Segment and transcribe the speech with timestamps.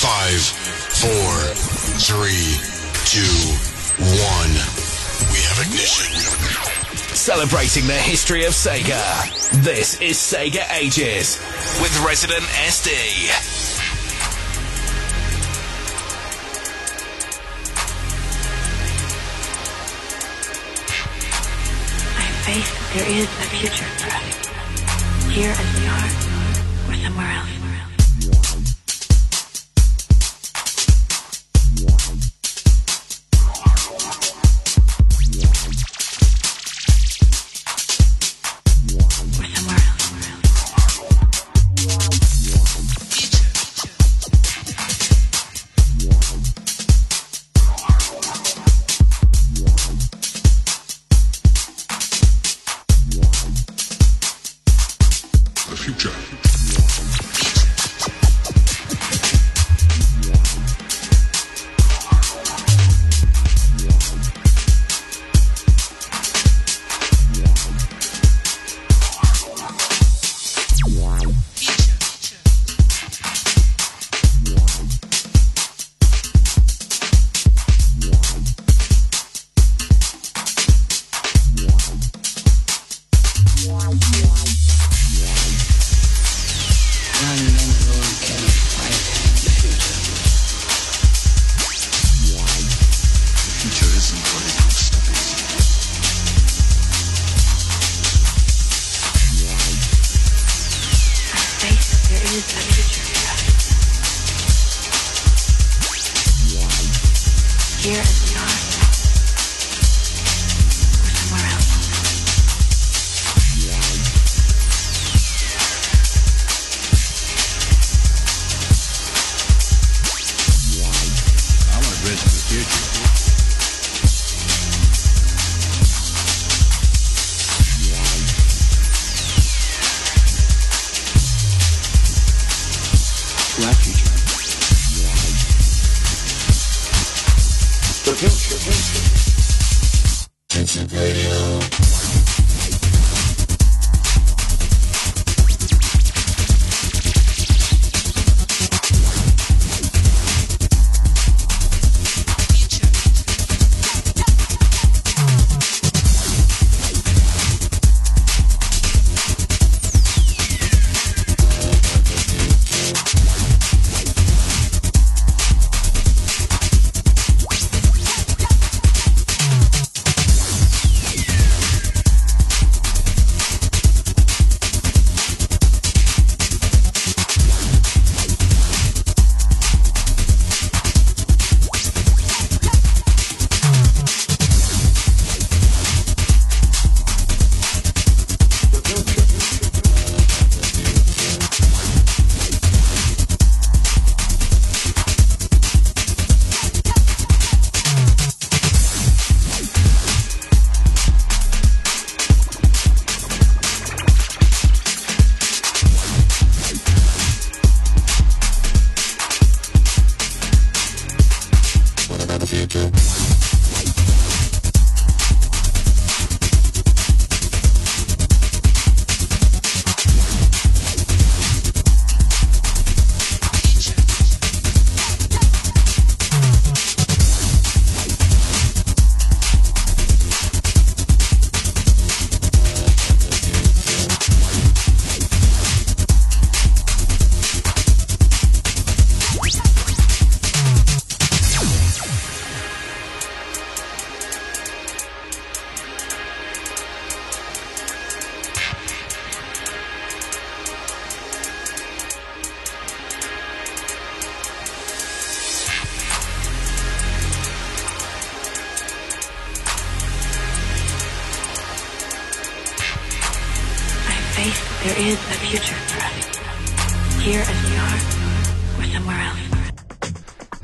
[0.00, 1.36] Five, four,
[2.00, 2.56] three,
[3.04, 3.36] two,
[4.00, 4.52] one.
[5.30, 6.16] We have ignition.
[7.14, 9.62] Celebrating the history of Sega.
[9.62, 11.36] This is Sega Ages
[11.82, 12.88] with Resident SD.
[22.16, 24.48] I have faith that there is a future for us.
[25.36, 26.10] Here as we are,
[26.90, 27.59] or somewhere else.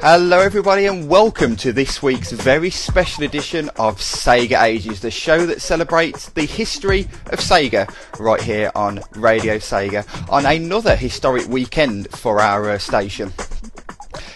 [0.01, 5.45] Hello, everybody, and welcome to this week's very special edition of Sega Ages, the show
[5.45, 12.09] that celebrates the history of Sega right here on Radio Sega on another historic weekend
[12.13, 13.35] for our uh, station.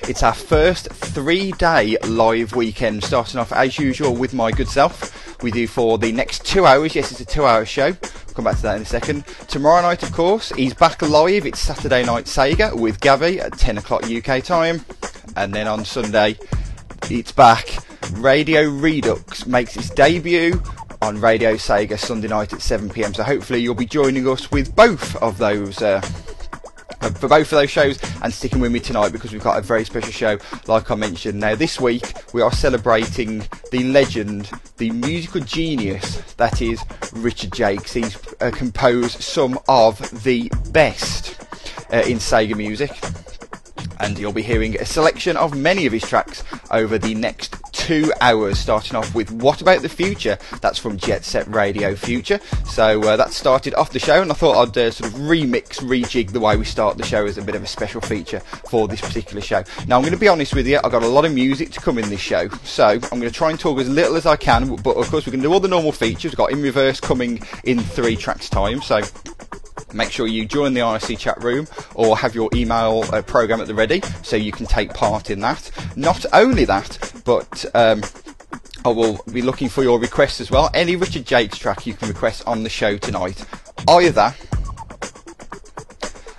[0.02, 5.19] It's our first three day live weekend, starting off as usual with my good self.
[5.42, 7.86] We do for the next two hours, yes, it's a two hour show.
[7.86, 9.24] We've come back to that in a second.
[9.48, 11.46] Tomorrow night, of course, he's back live.
[11.46, 14.84] It's Saturday Night Sega with Gavi at 10 o'clock UK time.
[15.36, 16.38] And then on Sunday,
[17.10, 17.78] it's back.
[18.12, 20.62] Radio Redux makes its debut
[21.00, 23.14] on Radio Sega Sunday night at 7 pm.
[23.14, 25.80] So hopefully you'll be joining us with both of those.
[25.80, 26.02] Uh,
[27.00, 29.84] for both of those shows and sticking with me tonight because we've got a very
[29.84, 31.40] special show like I mentioned.
[31.40, 36.82] Now this week we are celebrating the legend, the musical genius that is
[37.12, 37.88] Richard Jacques.
[37.88, 41.40] He's uh, composed some of the best
[41.92, 42.90] uh, in Sega music
[44.00, 48.12] and you'll be hearing a selection of many of his tracks over the next two
[48.20, 50.38] hours, starting off with What About the Future?
[50.60, 52.40] That's from Jet Set Radio Future.
[52.66, 55.80] So uh, that started off the show, and I thought I'd uh, sort of remix,
[55.80, 58.88] rejig the way we start the show as a bit of a special feature for
[58.88, 59.62] this particular show.
[59.86, 61.80] Now, I'm going to be honest with you, I've got a lot of music to
[61.80, 64.36] come in this show, so I'm going to try and talk as little as I
[64.36, 66.32] can, but of course, going to do all the normal features.
[66.32, 69.00] We've got In Reverse coming in three tracks' time, so
[69.94, 73.66] make sure you join the IRC chat room or have your email uh, program at
[73.66, 75.70] the ready so you can take part in that.
[75.96, 78.02] Not only that, but um,
[78.84, 80.70] I will be looking for your requests as well.
[80.74, 83.44] Any Richard Jacques track you can request on the show tonight.
[83.88, 84.34] Either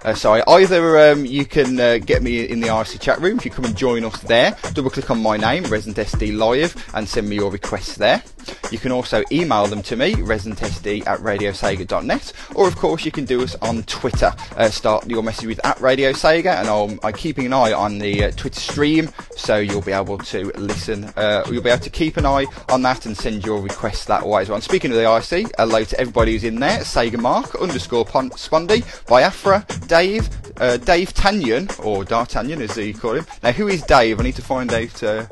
[0.03, 3.45] uh, sorry, either um, you can uh, get me in the IRC chat room if
[3.45, 4.57] you come and join us there.
[4.73, 8.23] Double click on my name, Resident SD Live, and send me your requests there.
[8.71, 13.25] You can also email them to me, residentsd at radiosega.net, or of course you can
[13.25, 14.33] do us on Twitter.
[14.55, 17.99] Uh, start your message with at Radio Sega, and i am keeping an eye on
[17.99, 21.05] the uh, Twitter stream, so you'll be able to listen.
[21.15, 24.25] Uh, you'll be able to keep an eye on that and send your requests that
[24.25, 24.55] way as well.
[24.55, 26.79] And speaking of the IC, hello to everybody who's in there.
[26.79, 33.25] Sega Mark underscore Spondy, Biafra, Dave, uh, Dave Tanyan, or D'Artagnan as you call him.
[33.43, 34.19] Now, who is Dave?
[34.19, 35.25] I need to find out uh,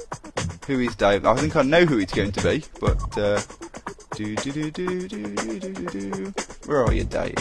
[0.69, 1.25] who is Dave.
[1.25, 3.41] I think I know who it's going to be, but uh,
[4.15, 6.33] do do do do do do do do.
[6.67, 7.35] Where are you, Dave?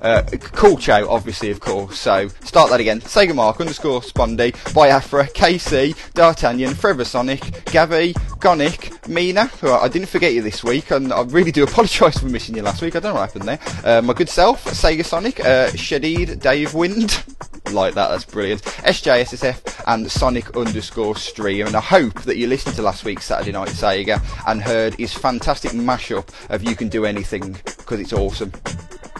[0.00, 1.98] Uh, cool chow, obviously, of course.
[1.98, 3.00] So start that again.
[3.00, 9.46] Sega Mark underscore Spondy, Biafra, KC, D'Artagnan, Forever Sonic, Gavi, Gonic, Mina.
[9.46, 12.62] Who I didn't forget you this week, and I really do apologise for missing you
[12.62, 12.96] last week.
[12.96, 13.58] I don't know what happened there.
[13.84, 17.24] Uh, my good self, Sega Sonic, uh, Shadid, Dave Wind.
[17.72, 18.62] like that, that's brilliant.
[18.62, 21.66] SJSSF and Sonic underscore stream.
[21.66, 25.12] And I hope that you listened to last week's Saturday Night Sega and heard his
[25.12, 28.52] fantastic mashup of You Can Do Anything because it's awesome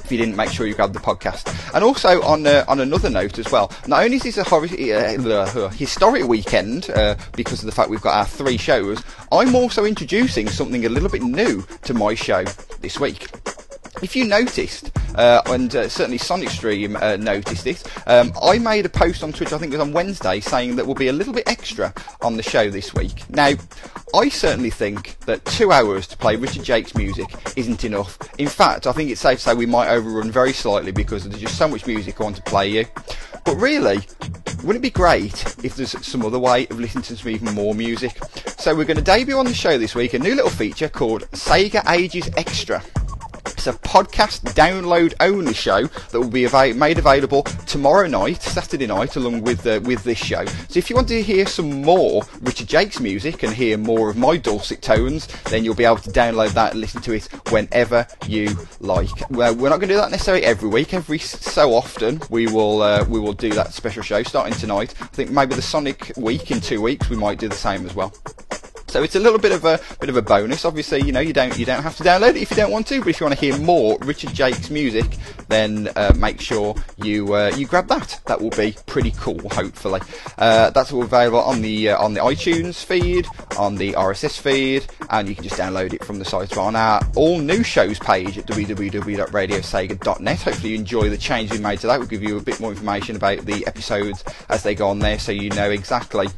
[0.08, 1.54] if you didn't make sure you grabbed the podcast.
[1.74, 4.64] And also on uh, on another note as well, not only is this a hor-
[4.64, 9.84] uh, historic weekend uh, because of the fact we've got our three shows, I'm also
[9.84, 12.44] introducing something a little bit new to my show
[12.80, 13.28] this week.
[14.00, 18.86] If you noticed, uh, and uh, certainly Sonic Stream uh, noticed it, um, I made
[18.86, 21.12] a post on Twitter, I think it was on Wednesday, saying that we'll be a
[21.12, 21.92] little bit extra
[22.22, 23.28] on the show this week.
[23.28, 23.52] Now,
[24.14, 28.18] I certainly think that two hours to play Richard Jacques music isn't enough.
[28.38, 31.40] In fact, I think it's safe to say we might overrun very slightly because there's
[31.40, 32.84] just so much music I want to play you.
[33.44, 33.98] But really,
[34.58, 37.74] wouldn't it be great if there's some other way of listening to some even more
[37.74, 38.16] music?
[38.58, 41.22] So we're going to debut on the show this week a new little feature called
[41.32, 42.82] Sega Ages Extra.
[43.52, 48.86] It's a podcast download only show that will be av- made available tomorrow night, Saturday
[48.86, 50.44] night, along with uh, with this show.
[50.44, 54.16] So if you want to hear some more Richard Jacques music and hear more of
[54.16, 58.06] my dulcet tones, then you'll be able to download that and listen to it whenever
[58.26, 59.28] you like.
[59.30, 60.94] Well, we're not going to do that necessarily every week.
[60.94, 64.94] Every so often, we will uh, we will do that special show starting tonight.
[65.00, 67.94] I think maybe the Sonic week in two weeks we might do the same as
[67.94, 68.12] well.
[68.88, 70.64] So it's a little bit of a bit of a bonus.
[70.64, 72.86] Obviously, you know you don't you don't have to download it if you don't want
[72.88, 73.00] to.
[73.00, 75.04] But if you want to hear more Richard Jacques music,
[75.48, 78.20] then uh, make sure you uh, you grab that.
[78.26, 79.40] That will be pretty cool.
[79.50, 80.00] Hopefully,
[80.38, 83.26] uh, that's all available on the uh, on the iTunes feed,
[83.58, 87.02] on the RSS feed, and you can just download it from the site on our
[87.14, 90.40] all new shows page at www.radiosega.net.
[90.40, 91.98] Hopefully, you enjoy the change we made to that.
[91.98, 95.18] We'll give you a bit more information about the episodes as they go on there,
[95.18, 96.28] so you know exactly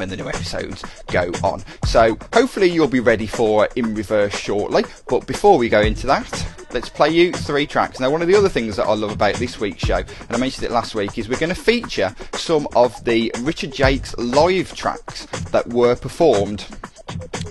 [0.00, 1.62] when the new episodes go on.
[1.84, 4.82] So hopefully you'll be ready for In Reverse shortly.
[5.08, 8.00] But before we go into that, let's play you three tracks.
[8.00, 10.38] Now, one of the other things that I love about this week's show, and I
[10.38, 14.74] mentioned it last week, is we're going to feature some of the Richard Jacques live
[14.74, 16.64] tracks that were performed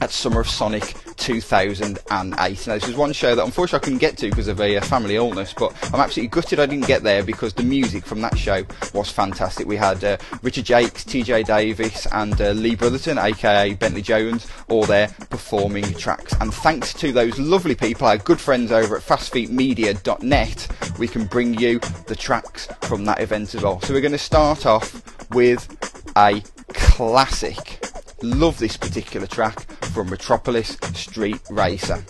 [0.01, 2.67] at Summer of Sonic 2008.
[2.67, 4.81] Now, this was one show that unfortunately I couldn't get to because of a, a,
[4.81, 8.38] family illness, but I'm absolutely gutted I didn't get there because the music from that
[8.38, 9.67] show was fantastic.
[9.67, 14.85] We had uh, Richard Jacques, TJ Davis, and uh, Lee Brotherton, aka Bentley Jones, all
[14.85, 16.33] there performing tracks.
[16.39, 21.53] And thanks to those lovely people, our good friends over at fastfeetmedia.net, we can bring
[21.59, 23.79] you the tracks from that event as well.
[23.81, 25.67] So we're going to start off with
[26.15, 26.41] a
[26.73, 27.88] classic.
[28.21, 29.61] Love this particular track
[29.93, 32.03] from Metropolis Street Racer.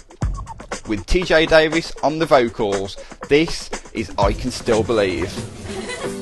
[0.88, 2.98] With TJ Davis on the vocals,
[3.28, 5.32] this is I Can Still Believe.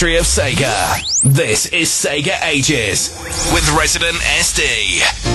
[0.00, 1.20] history of Sega.
[1.22, 3.10] This is Sega Ages
[3.52, 5.29] with Resident SD.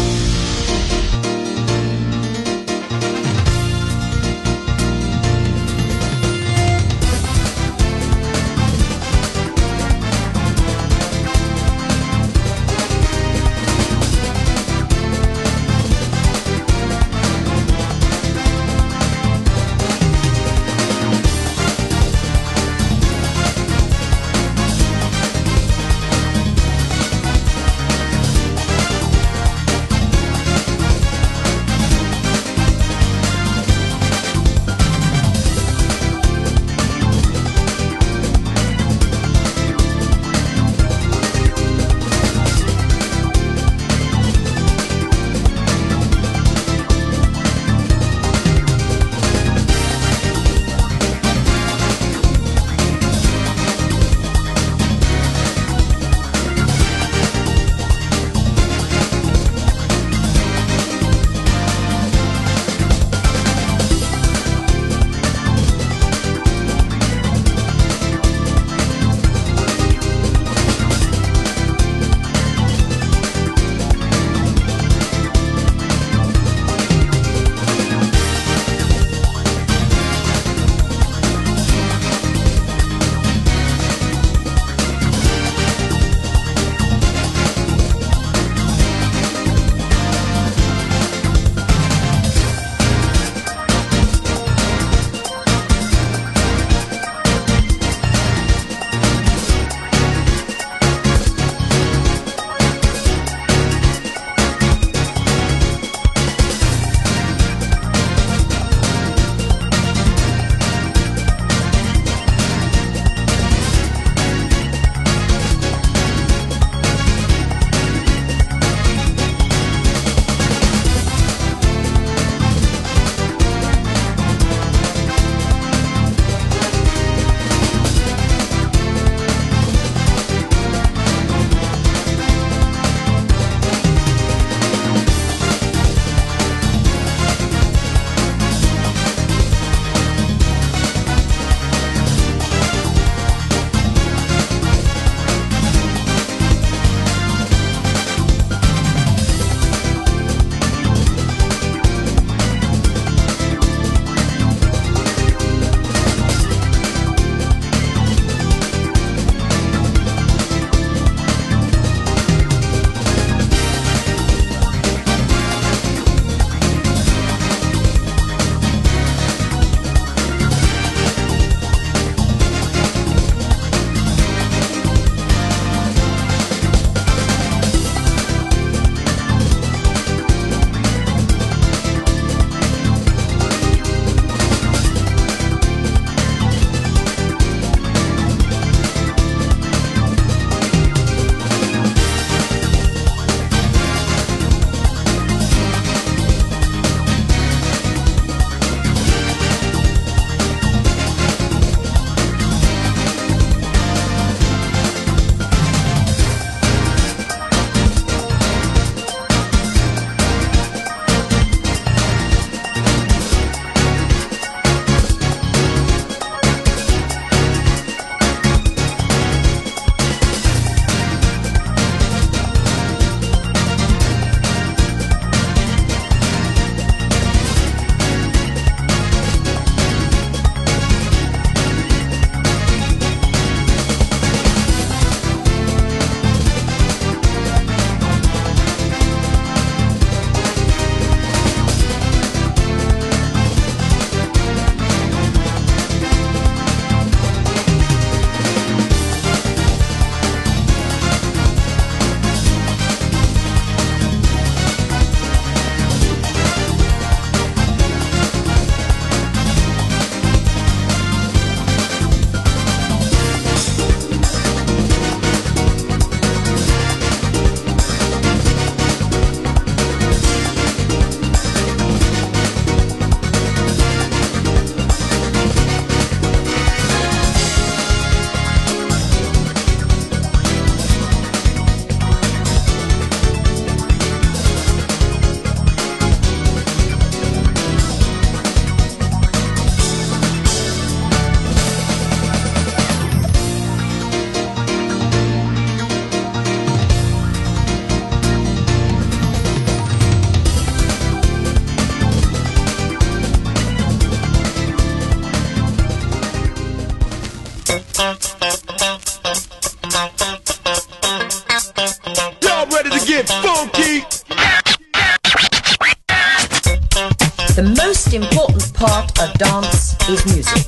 [318.85, 320.63] Part of dance is music.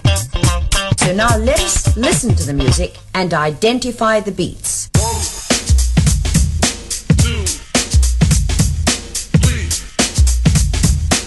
[0.97, 4.89] So now let us listen to the music and identify the beats.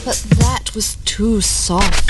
[0.04, 2.09] But that was too soft.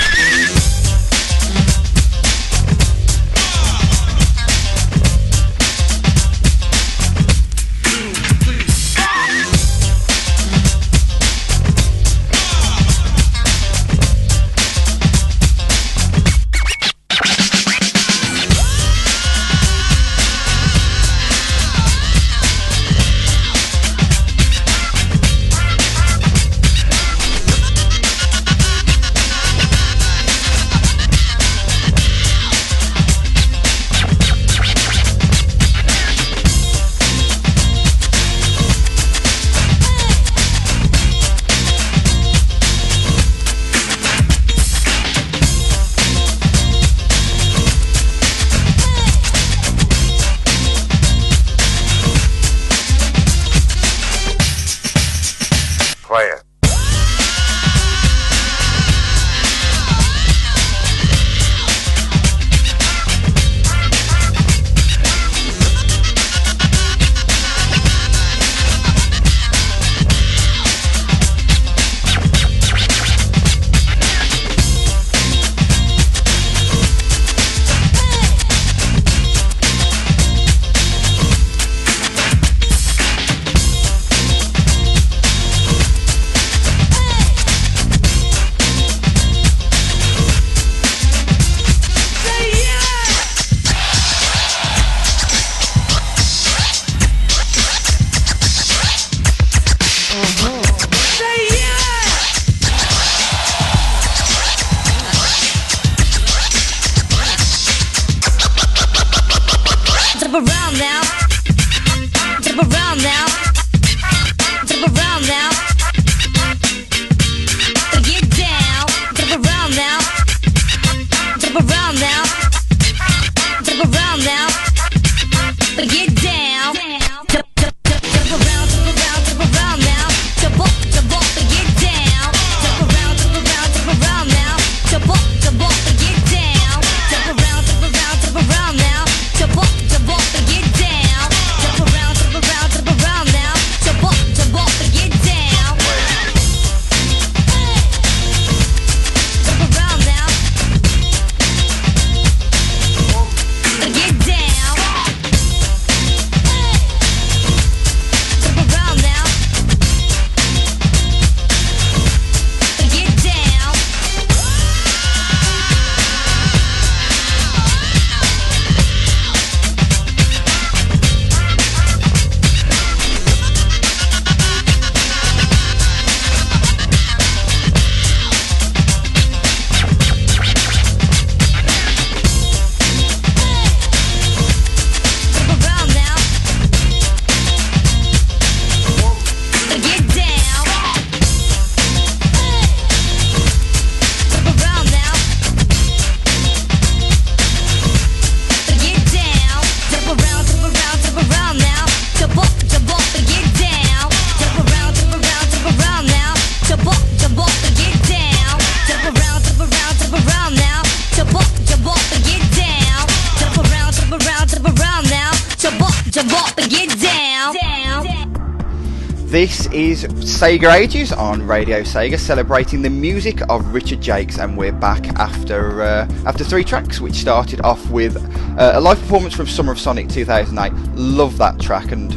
[220.41, 225.83] Sega Ages on Radio Sega, celebrating the music of Richard Jacques, and we're back after
[225.83, 228.17] uh, after three tracks, which started off with
[228.57, 230.73] uh, a live performance from Summer of Sonic 2008.
[230.95, 232.11] Love that track, and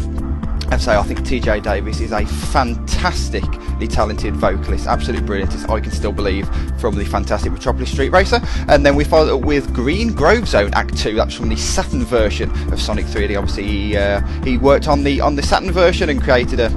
[0.73, 5.53] and say I think TJ Davis is a fantastically talented vocalist, absolutely brilliant.
[5.69, 6.49] I can still believe
[6.81, 10.73] from the fantastic Metropolis Street Racer, and then we followed up with Green Grove Zone
[10.73, 11.15] Act Two.
[11.15, 13.37] That's from the Saturn version of Sonic 3D.
[13.37, 16.71] Obviously, he, uh, he worked on the on the Saturn version and created a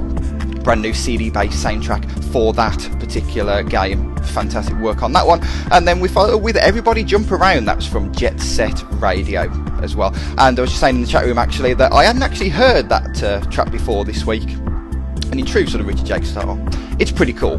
[0.68, 4.14] brand new CD based soundtrack for that particular game.
[4.16, 5.40] Fantastic work on that one.
[5.72, 9.50] And then we follow with Everybody Jump Around, that was from Jet Set Radio
[9.80, 10.14] as well.
[10.36, 12.90] And I was just saying in the chat room actually that I hadn't actually heard
[12.90, 14.42] that uh, track before this week.
[14.42, 16.62] And in true sort of Richard Jacques style,
[16.98, 17.58] it's pretty cool.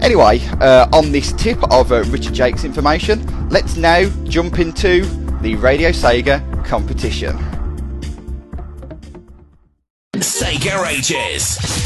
[0.00, 5.04] Anyway, uh, on this tip of uh, Richard Jacques information, let's now jump into
[5.40, 7.36] the Radio Sega competition.
[10.12, 11.83] Sega Ages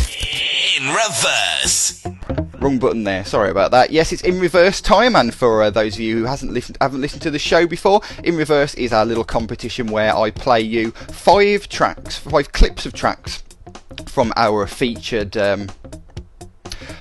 [0.88, 2.05] reverse.
[2.61, 3.24] Wrong button there.
[3.24, 3.90] Sorry about that.
[3.90, 7.01] Yes, it's in reverse time, and for uh, those of you who hasn't listened, haven't
[7.01, 10.90] listened to the show before, in reverse is our little competition where I play you
[10.90, 13.44] five tracks, five clips of tracks
[14.07, 15.37] from our featured.
[15.37, 15.68] Um,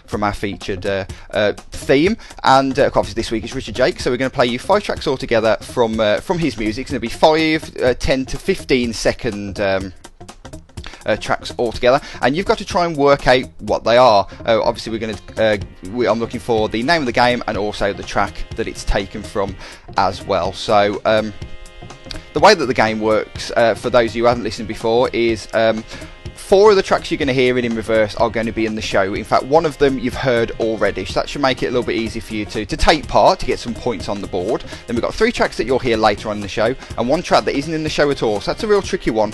[0.05, 4.09] from our featured uh, uh, theme, and uh, obviously this week is Richard Jacques, so
[4.09, 6.83] we're going to play you five tracks altogether from uh, from his music.
[6.83, 9.93] It's going to be five, uh, 10 to 15 second um,
[11.15, 14.27] tracks altogether, and you've got to try and work out what they are.
[14.45, 15.43] Uh, obviously, we're going to.
[15.43, 15.57] Uh,
[15.91, 18.83] we, I'm looking for the name of the game and also the track that it's
[18.83, 19.55] taken from
[19.97, 20.51] as well.
[20.53, 21.01] So.
[21.05, 21.33] Um,
[22.33, 25.09] the way that the game works, uh, for those of you who haven't listened before,
[25.09, 25.83] is um,
[26.35, 28.65] four of the tracks you're going to hear in in reverse are going to be
[28.65, 29.13] in the show.
[29.13, 31.85] In fact, one of them you've heard already, so that should make it a little
[31.85, 34.63] bit easier for you to, to take part to get some points on the board.
[34.85, 37.21] Then we've got three tracks that you'll hear later on in the show, and one
[37.21, 38.39] track that isn't in the show at all.
[38.39, 39.33] So that's a real tricky one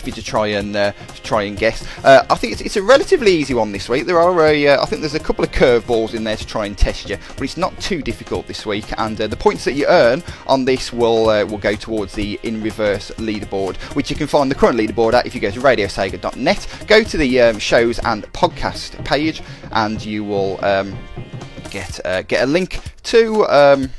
[0.00, 1.86] for you to try and uh, to try and guess.
[2.04, 4.06] Uh, I think it's, it's, a relatively easy one this week.
[4.06, 6.66] There are a, uh, I think there's a couple of curveballs in there to try
[6.66, 8.86] and test you, but it's not too difficult this week.
[8.98, 12.38] And uh, the points that you earn on this will uh, will go towards the
[12.42, 15.60] in reverse leaderboard, which you can find the current leaderboard at if you go to
[15.60, 16.84] radiosega.net.
[16.86, 20.96] Go to the um, shows and podcast page, and you will um,
[21.70, 23.46] get uh, get a link to.
[23.46, 23.90] Um,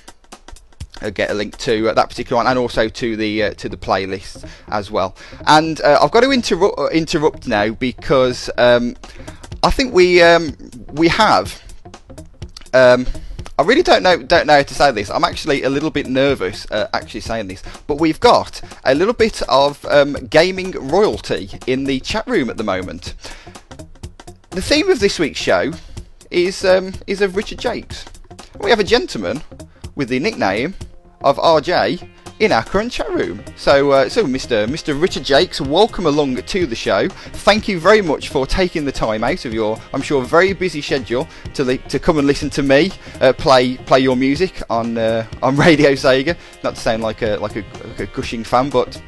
[1.10, 3.78] get a link to uh, that particular one and also to the uh, to the
[3.78, 5.16] playlist as well.
[5.48, 8.96] And uh, I've got to interru- uh, interrupt now because um,
[9.64, 10.56] I think we um,
[10.94, 11.62] we have.
[12.74, 13.06] Um,
[13.60, 15.10] I really don't know don't know how to say this.
[15.10, 19.14] I'm actually a little bit nervous uh, actually saying this, but we've got a little
[19.14, 23.14] bit of um, gaming royalty in the chat room at the moment.
[24.52, 25.74] The theme of this week's show
[26.32, 27.96] is um, is of Richard Jacques.
[28.60, 29.42] We have a gentleman
[29.96, 30.76] with the nickname
[31.24, 32.08] of RJ
[32.42, 33.44] in our current chat room.
[33.56, 34.68] So, uh, so Mr.
[34.68, 35.00] Mr.
[35.00, 37.08] Richard Jacques, welcome along to the show.
[37.08, 40.82] Thank you very much for taking the time out of your, I'm sure, very busy
[40.82, 44.98] schedule to li- to come and listen to me uh, play play your music on
[44.98, 46.36] uh, on Radio Sega.
[46.64, 49.00] Not to sound like a like a, like a gushing fan, but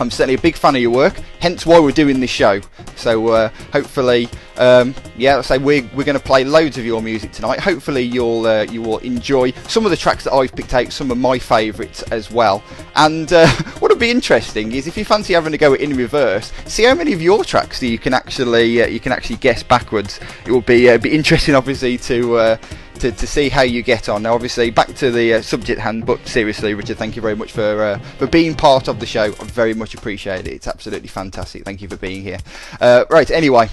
[0.00, 2.60] I'm certainly a big fan of your work, hence why we're doing this show.
[2.96, 7.32] So uh, hopefully, um, yeah, say we're, we're going to play loads of your music
[7.32, 7.60] tonight.
[7.60, 11.10] Hopefully you'll uh, you will enjoy some of the tracks that I've picked out, some
[11.10, 12.62] of my favourites as well.
[12.96, 13.46] And uh,
[13.78, 16.94] what would be interesting is if you fancy having to go in reverse, see how
[16.94, 20.18] many of your tracks that you can actually uh, you can actually guess backwards.
[20.46, 22.56] It will be uh, be interesting, obviously, to uh,
[23.00, 24.22] to, to see how you get on.
[24.22, 27.52] Now, obviously, back to the uh, subject hand, but seriously, Richard, thank you very much
[27.52, 29.24] for uh, for being part of the show.
[29.24, 30.52] I very much appreciate it.
[30.52, 31.64] It's absolutely fantastic.
[31.64, 32.38] Thank you for being here.
[32.80, 33.68] Uh, right, anyway.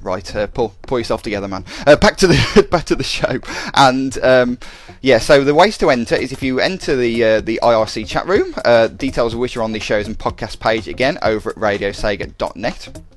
[0.00, 1.64] Right, uh, pull pull yourself together, man.
[1.86, 3.38] Uh, back to the back to the show,
[3.74, 4.58] and um,
[5.00, 5.18] yeah.
[5.18, 8.52] So the ways to enter is if you enter the uh, the IRC chat room,
[8.96, 13.11] details of which are on the shows and podcast page again over at radiosega.net.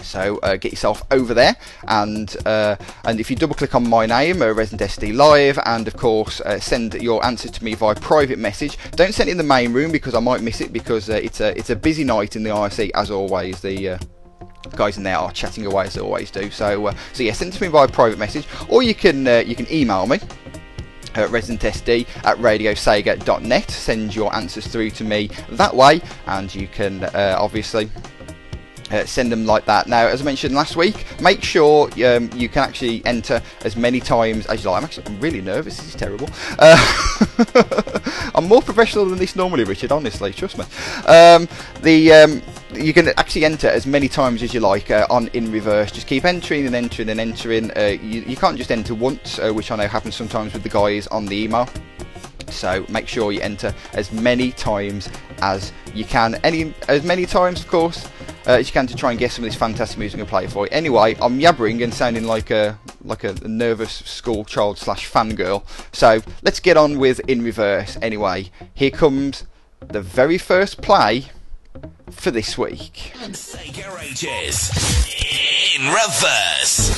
[0.00, 1.54] So uh, get yourself over there,
[1.86, 5.86] and uh, and if you double click on my name, uh, Resident SD Live, and
[5.86, 8.78] of course uh, send your answer to me via private message.
[8.92, 11.40] Don't send it in the main room because I might miss it because uh, it's
[11.40, 13.60] a it's a busy night in the IRC as always.
[13.60, 13.98] The uh,
[14.76, 16.50] guys in there are chatting away as they always do.
[16.50, 19.70] So so yeah, send it to me via private message, or you can you can
[19.70, 20.20] email me.
[21.14, 27.04] Uh, residentsd at radiosega.net send your answers through to me that way and you can
[27.14, 27.90] obviously
[28.92, 29.86] uh, send them like that.
[29.88, 34.00] Now, as I mentioned last week, make sure um, you can actually enter as many
[34.00, 34.78] times as you like.
[34.78, 35.76] I'm actually I'm really nervous.
[35.76, 36.28] This is terrible.
[36.58, 36.76] Uh,
[38.34, 39.92] I'm more professional than this normally, Richard.
[39.92, 40.64] Honestly, trust me.
[41.06, 41.48] Um,
[41.82, 42.42] the um,
[42.74, 45.92] you can actually enter as many times as you like uh, on in reverse.
[45.92, 47.70] Just keep entering and entering and entering.
[47.76, 50.68] Uh, you, you, can't just enter once, uh, which I know happens sometimes with the
[50.68, 51.68] guys on the email.
[52.48, 55.08] So make sure you enter as many times
[55.40, 56.34] as you can.
[56.44, 58.08] Any as many times, of course,
[58.46, 60.26] uh, as you can to try and guess some of this fantastic music I'm going
[60.26, 60.70] to play for you.
[60.72, 65.64] Anyway, I'm yabbering and sounding like a like a nervous school child slash fangirl.
[65.92, 67.96] So let's get on with in reverse.
[68.02, 69.44] Anyway, here comes
[69.80, 71.26] the very first play
[72.10, 73.12] for this week.
[73.16, 74.70] Sega Ages
[75.76, 76.92] in reverse.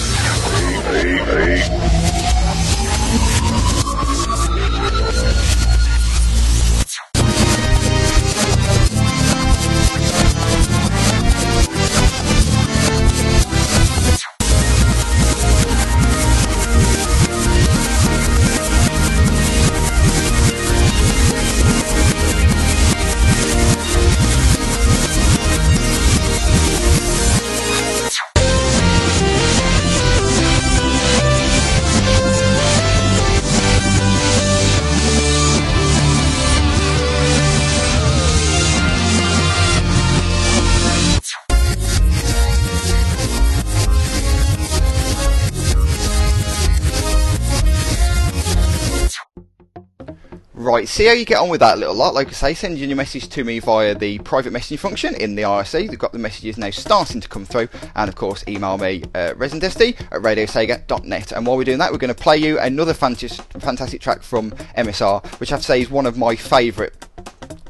[50.65, 52.15] Right, see how you get on with that little lot.
[52.15, 55.35] Like I say, send in your message to me via the private messaging function in
[55.35, 55.91] the IRC.
[55.91, 57.69] We've got the messages now starting to come through.
[57.95, 61.33] And of course, email me uh, residentSD at radiosega.net.
[61.33, 64.53] And while we're doing that, we're going to play you another fantas- fantastic track from
[64.79, 66.95] MSR, which I have to say is one of my favourite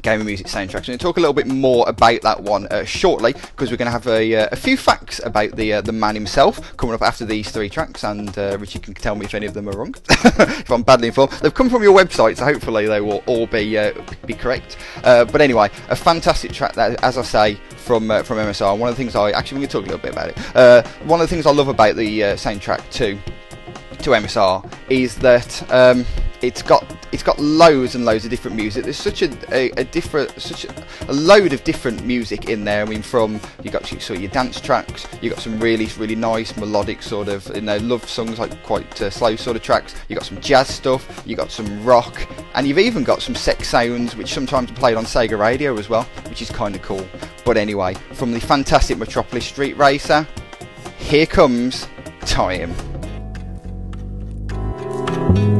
[0.04, 0.86] gaming music soundtracks.
[0.86, 3.86] And we'll talk a little bit more about that one uh, shortly because we're going
[3.86, 7.02] to have a, uh, a, few facts about the uh, the man himself coming up
[7.02, 8.04] after these three tracks.
[8.04, 11.08] And uh, Richie can tell me if any of them are wrong, if I'm badly
[11.08, 11.32] informed.
[11.32, 13.92] They've come from your website, so hopefully they will all be uh,
[14.26, 14.76] be correct.
[15.02, 18.78] Uh, but anyway, a fantastic track that, as I say, from from MSR.
[18.78, 21.06] One of the things I actually we're going to talk a little bit about it.
[21.06, 23.18] one of the things I love about the soundtrack too
[24.04, 26.04] to MSR is that um,
[26.42, 28.84] it's got it's got loads and loads of different music.
[28.84, 32.82] There's such a, a, a different such a, a, load of different music in there.
[32.82, 36.14] I mean, from you got sort of your dance tracks, you got some really really
[36.14, 39.94] nice melodic sort of you know love songs like quite uh, slow sort of tracks.
[40.08, 43.68] You got some jazz stuff, you got some rock, and you've even got some sex
[43.68, 47.06] sounds which sometimes are played on Sega Radio as well, which is kind of cool.
[47.46, 50.26] But anyway, from the fantastic Metropolis Street Racer,
[50.98, 51.88] here comes
[52.20, 52.93] time
[55.14, 55.53] you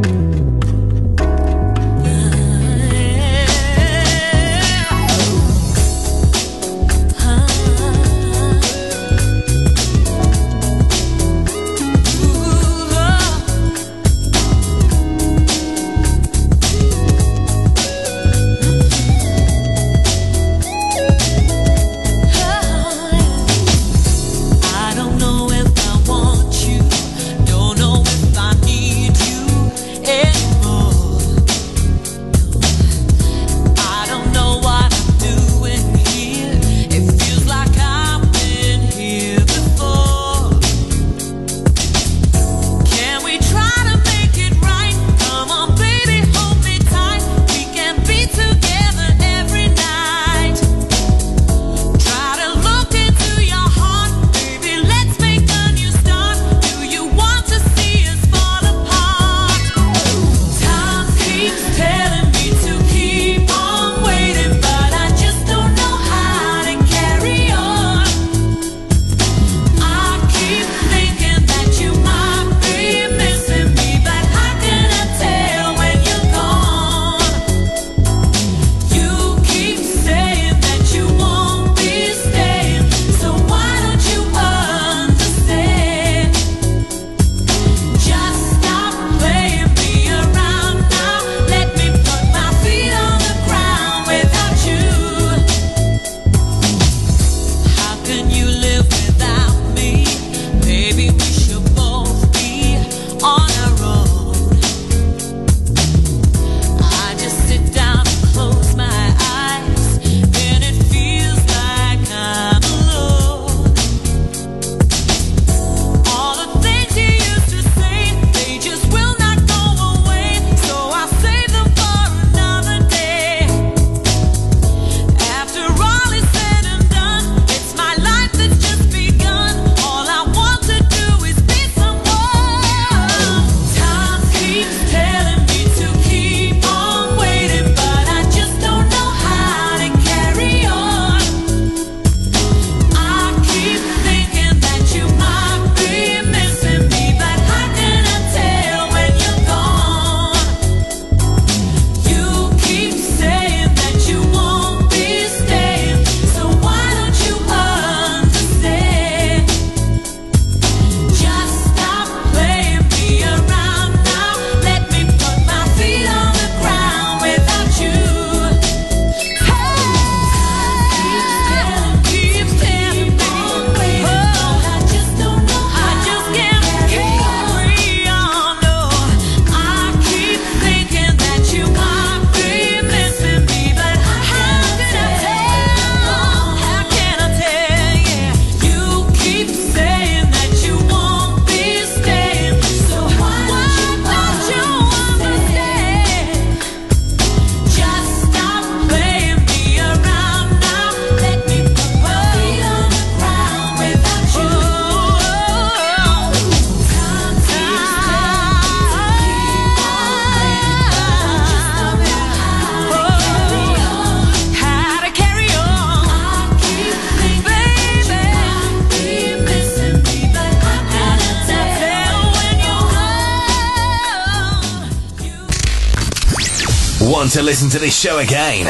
[227.55, 228.67] listen to this show again,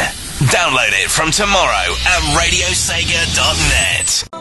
[0.53, 4.34] download it from tomorrow at radiosega.net.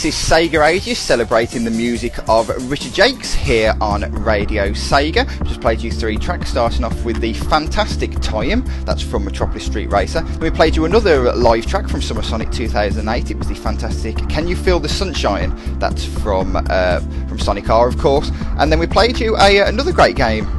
[0.00, 5.26] This is Sega Ages celebrating the music of Richard Jacques here on Radio Sega.
[5.44, 9.90] Just played you three tracks, starting off with the fantastic Time, that's from Metropolis Street
[9.90, 10.24] Racer.
[10.40, 13.32] We played you another live track from Summer Sonic 2008.
[13.32, 15.52] It was the fantastic Can You Feel the Sunshine?
[15.80, 18.30] That's from uh, from Sonic R, of course.
[18.58, 20.57] And then we played you a, another great game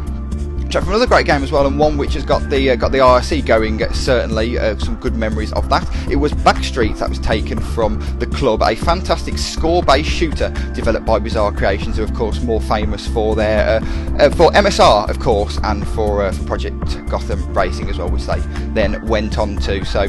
[0.70, 2.92] track from another great game as well, and one which has got the uh, got
[2.92, 3.82] the IRC going.
[3.82, 5.88] Uh, certainly, uh, some good memories of that.
[6.10, 11.20] It was Backstreet that was taken from the club, a fantastic score-based shooter developed by
[11.20, 13.86] Bizarre Creations, who of course more famous for their uh,
[14.20, 18.26] uh, for MSR, of course, and for, uh, for Project Gotham Racing as well, which
[18.26, 18.40] they
[18.74, 19.84] then went on to.
[19.86, 20.08] So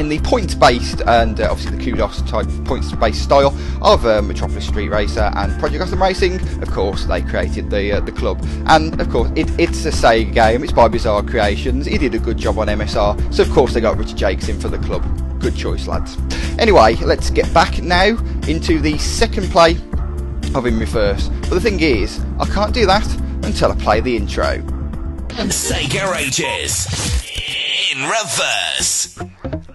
[0.00, 4.88] in the points-based and uh, obviously the kudos type points-based style of uh, Metropolis Street
[4.88, 6.40] Racer and Project Gotham Racing.
[6.62, 10.32] Of course, they created the uh, the club, and of course, it, it's a Sega
[10.32, 10.64] game.
[10.64, 11.84] It's by Bizarre Creations.
[11.84, 14.58] He did a good job on MSR, so of course they got Richard Jacques in
[14.58, 15.04] for the club.
[15.38, 16.16] Good choice, lads.
[16.58, 18.16] Anyway, let's get back now
[18.48, 19.72] into the second play
[20.54, 21.28] of In Reverse.
[21.28, 23.06] But the thing is, I can't do that
[23.44, 24.58] until I play the intro.
[25.28, 27.20] Sega Ages
[27.92, 29.18] in reverse.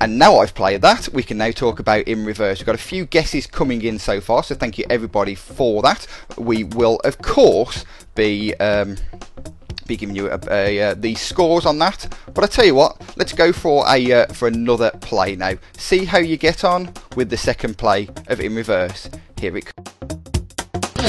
[0.01, 2.59] And now I've played that, we can now talk about in reverse.
[2.59, 6.05] We've got a few guesses coming in so far, so thank you everybody for that.
[6.37, 8.97] We will, of course, be um,
[9.87, 12.13] be giving you a, a, uh, the scores on that.
[12.33, 15.55] But I tell you what, let's go for a uh, for another play now.
[15.77, 19.09] See how you get on with the second play of in reverse.
[19.39, 19.89] Here it comes.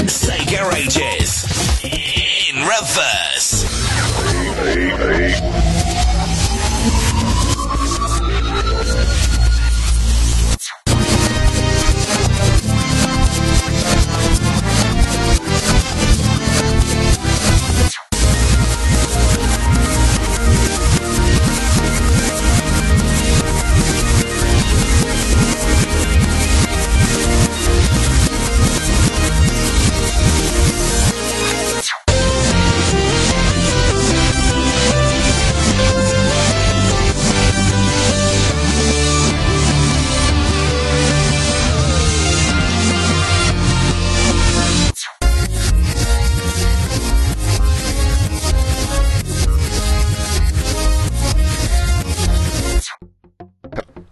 [0.07, 1.43] Sega Ages
[1.83, 3.65] in reverse.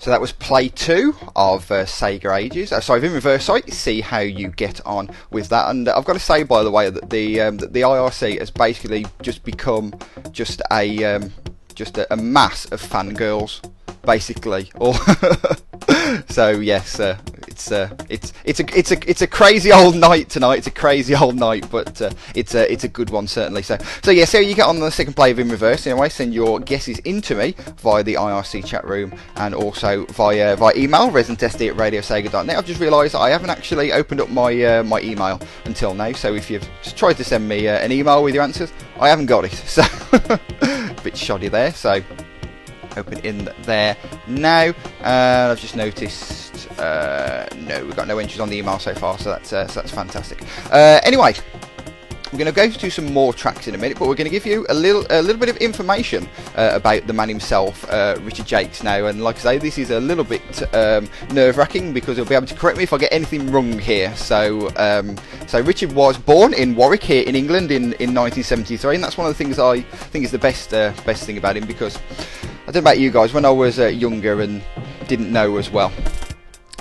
[0.05, 2.71] So that was play two of uh, Sega Ages.
[2.71, 3.45] Uh, sorry, in reverse.
[3.45, 5.71] Sorry, see how you get on with that.
[5.71, 8.51] And I've got to say, by the way, that the um, that the IRC has
[8.51, 9.95] basically just become
[10.31, 11.33] just a um,
[11.73, 13.67] just a, a mass of fangirls,
[14.05, 14.71] basically.
[14.75, 14.93] Or
[16.29, 20.29] so yes, uh, it's uh, it's it's a it's a it's a crazy old night
[20.29, 20.57] tonight.
[20.57, 23.61] It's a crazy old night, but uh, it's a it's a good one certainly.
[23.61, 25.87] So so yeah, so you get on the second play of in reverse.
[25.87, 30.75] Anyway, send your guesses into me via the IRC chat room and also via via
[30.75, 32.57] email residentSD at radiosega.net.
[32.57, 36.11] I've just realised I haven't actually opened up my uh, my email until now.
[36.11, 39.09] So if you've just tried to send me uh, an email with your answers, I
[39.09, 39.53] haven't got it.
[39.75, 39.83] So
[41.03, 41.73] bit shoddy there.
[41.73, 42.01] So
[42.97, 44.73] open in there now.
[45.01, 49.17] And I've just noticed, uh, no, we've got no entries on the email so far,
[49.19, 50.41] so that's uh, so that's fantastic.
[50.71, 51.33] Uh, anyway.
[52.35, 54.29] We're going to go through some more tracks in a minute, but we're going to
[54.29, 56.27] give you a little a little bit of information
[56.57, 58.83] uh, about the man himself, uh, Richard Jacques.
[58.83, 62.35] Now, and like I say, this is a little bit um, nerve-wracking because he'll be
[62.35, 64.13] able to correct me if I get anything wrong here.
[64.17, 65.15] So, um,
[65.47, 69.27] so Richard was born in Warwick here in England in, in 1973, and that's one
[69.27, 72.65] of the things I think is the best uh, best thing about him because I
[72.65, 74.61] don't know about you guys, when I was uh, younger and
[75.07, 75.93] didn't know as well,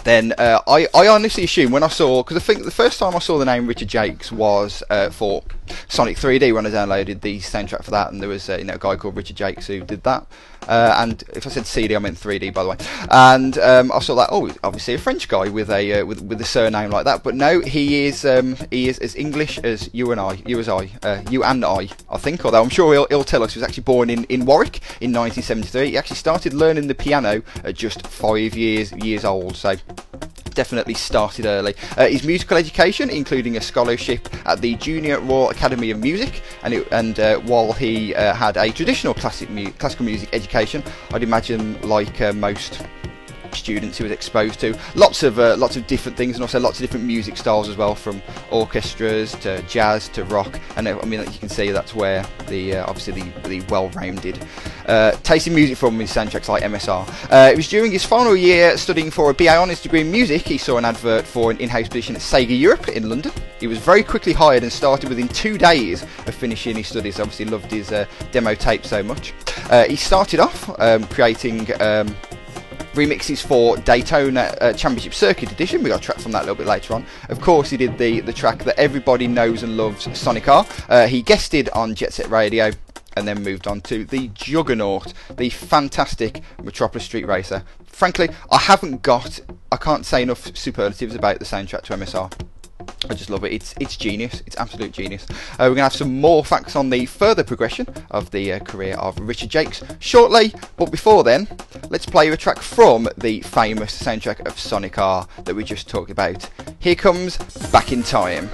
[0.04, 3.16] then uh, I, I honestly assume when I saw, because I think the first time
[3.16, 5.42] I saw the name Richard Jacques was uh, for
[5.88, 8.74] Sonic 3D when I downloaded the soundtrack for that, and there was uh, you know
[8.74, 10.26] a guy called Richard Jacques who did that.
[10.68, 12.76] Uh, and if I said CD, I meant 3D, by the way.
[13.10, 14.28] And um, I saw that.
[14.32, 17.22] Oh, obviously a French guy with a uh, with with a surname like that.
[17.22, 20.68] But no, he is um, he is as English as you and I, you as
[20.68, 22.44] I, uh, you and I, I think.
[22.44, 25.12] Although I'm sure he'll, he'll tell us he was actually born in, in Warwick in
[25.12, 25.90] 1973.
[25.90, 29.56] He actually started learning the piano at just five years years old.
[29.56, 29.76] So
[30.54, 31.74] definitely started early.
[31.96, 36.74] Uh, his musical education, including a scholarship at the Junior Royal Academy of Music, and
[36.74, 40.82] it, and uh, while he uh, had a traditional classic mu- classical music education,
[41.12, 42.32] I'd imagine like uh,
[43.56, 44.76] students he was exposed to.
[44.94, 47.76] Lots of uh, lots of different things and also lots of different music styles as
[47.76, 50.60] well from orchestras to jazz to rock.
[50.76, 54.44] And uh, I mean you can see that's where the uh, obviously the, the well-rounded
[54.86, 55.16] uh,
[55.50, 59.30] music from his soundtracks like MSR uh, it was during his final year studying for
[59.30, 60.42] a BA Honours degree in music.
[60.42, 63.32] He saw an advert for an in-house position at Sega Europe in London.
[63.60, 67.20] He was very quickly hired and started within two days of finishing his studies.
[67.20, 69.32] Obviously loved his uh, demo tape so much.
[69.88, 72.14] He started off um, creating um,
[72.94, 75.82] remixes for Daytona uh, Championship Circuit Edition.
[75.82, 77.06] We got tracks track from that a little bit later on.
[77.28, 80.66] Of course, he did the, the track that everybody knows and loves, Sonic R.
[80.88, 82.70] Uh, he guested on Jet Set Radio
[83.16, 87.62] and then moved on to the Juggernaut, the fantastic Metropolis Street Racer.
[87.86, 89.40] Frankly, I haven't got,
[89.70, 92.32] I can't say enough superlatives about the soundtrack to MSR.
[92.80, 93.52] I just love it.
[93.52, 94.42] It's it's genius.
[94.46, 95.26] It's absolute genius.
[95.30, 98.58] Uh, we're going to have some more facts on the further progression of the uh,
[98.60, 100.54] career of Richard Jacques shortly.
[100.76, 101.48] But before then,
[101.90, 105.88] let's play you a track from the famous soundtrack of Sonic R that we just
[105.88, 106.48] talked about.
[106.78, 107.36] Here comes
[107.70, 108.48] Back in Time.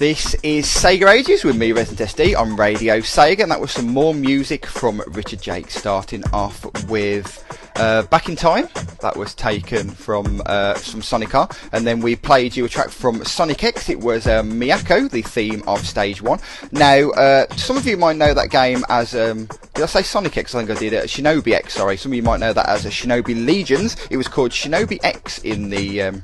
[0.00, 3.86] This is Sega Ages with me, Resident SD, on Radio Sega, and that was some
[3.86, 7.44] more music from Richard Jake, starting off with
[7.76, 8.66] uh, Back in Time.
[9.02, 12.88] That was taken from uh, from Sonic R, and then we played you a track
[12.88, 13.90] from Sonic X.
[13.90, 16.38] It was uh, Miyako, the theme of Stage One.
[16.72, 20.34] Now, uh, some of you might know that game as um, did I say Sonic
[20.38, 20.54] X?
[20.54, 21.10] I think I did it.
[21.10, 21.74] Shinobi X.
[21.74, 23.98] Sorry, some of you might know that as a Shinobi Legions.
[24.08, 26.22] It was called Shinobi X in the um,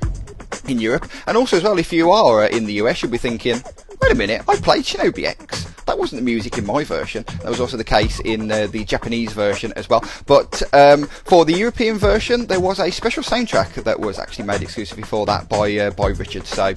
[0.67, 3.17] in Europe, and also as well, if you are uh, in the US, you'll be
[3.17, 3.61] thinking,
[4.01, 5.65] wait a minute, I played Shinobi X.
[5.85, 7.23] That wasn't the music in my version.
[7.43, 10.03] That was also the case in uh, the Japanese version as well.
[10.25, 14.61] But um, for the European version, there was a special soundtrack that was actually made
[14.61, 16.45] exclusively for that by uh, by Richard.
[16.45, 16.73] So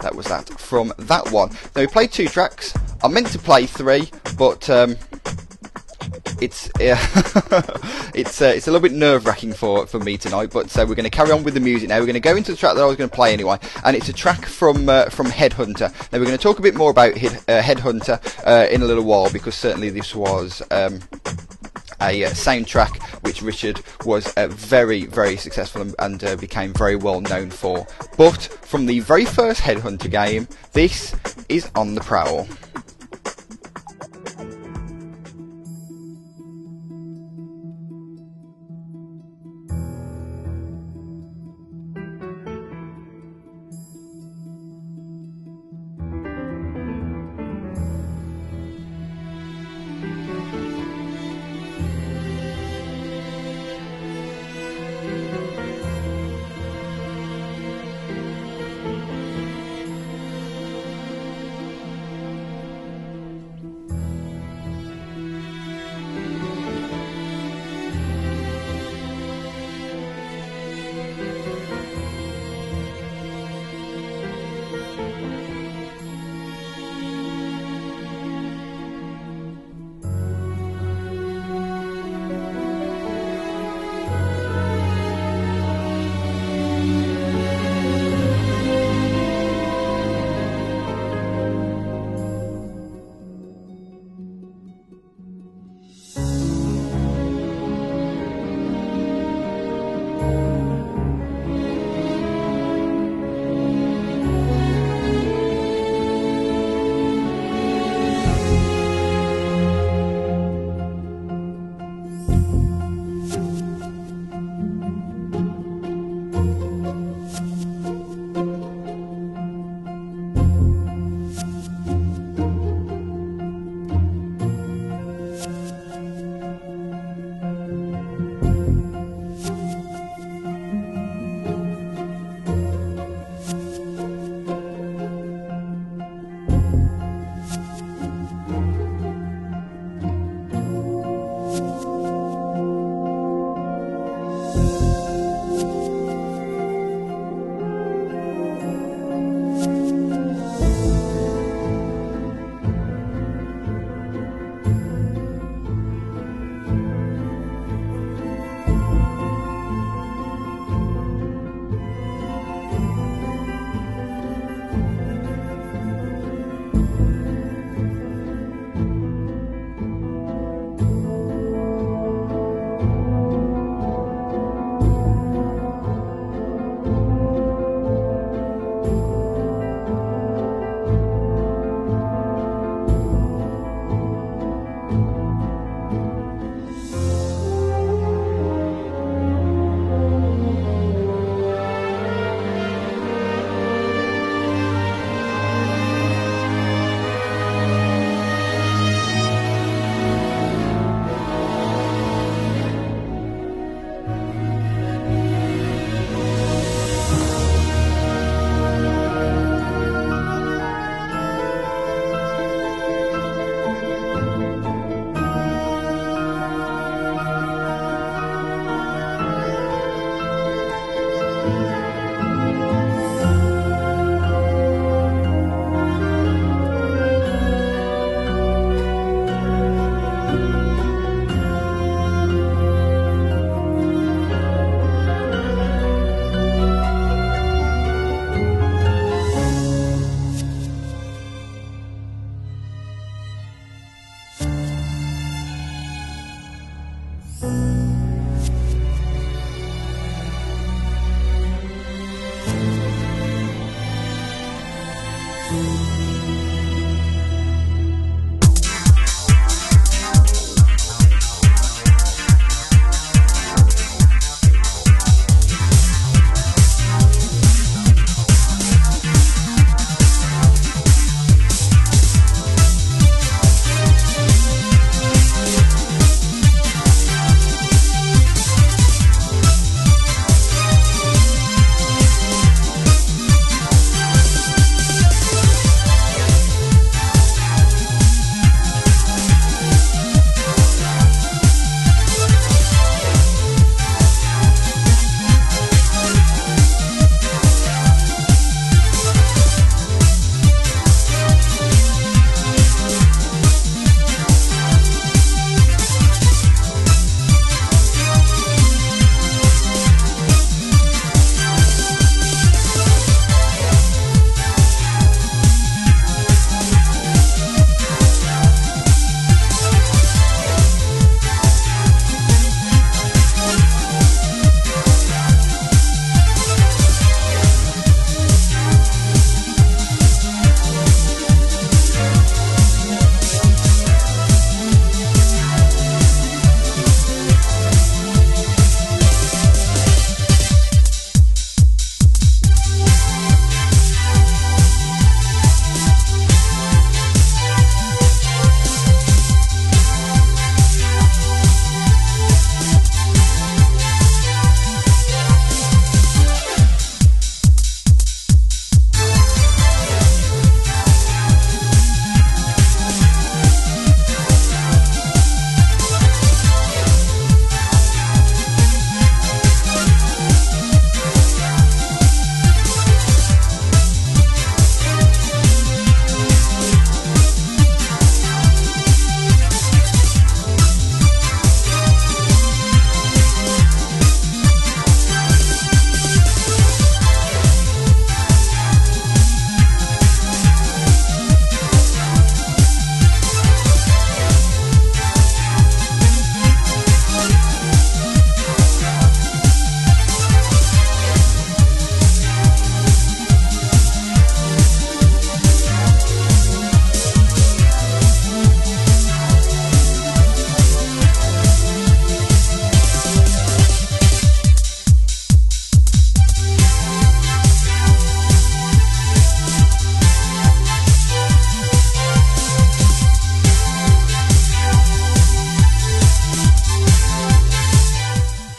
[0.00, 1.50] that was that from that one.
[1.74, 2.74] Now we played two tracks.
[3.02, 4.96] I meant to play three, but um,
[6.40, 6.96] it's uh,
[8.14, 10.50] it's uh, it's a little bit nerve wracking for, for me tonight.
[10.50, 11.98] But so we're going to carry on with the music now.
[11.98, 13.96] We're going to go into the track that I was going to play anyway, and
[13.96, 15.90] it's a track from uh, from Headhunter.
[16.12, 18.84] Now we're going to talk a bit more about Head, uh, Headhunter uh, in a
[18.84, 20.62] little while because certainly this was.
[20.70, 21.00] Um,
[22.02, 26.96] a uh, soundtrack which Richard was uh, very, very successful and, and uh, became very
[26.96, 27.86] well known for.
[28.16, 31.14] But from the very first Headhunter game, this
[31.50, 32.48] is On the Prowl.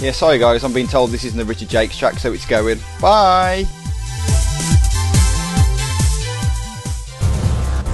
[0.02, 2.80] Yeah, sorry guys, I'm being told this isn't the Richard Jacques track, so it's going.
[3.00, 3.66] Bye!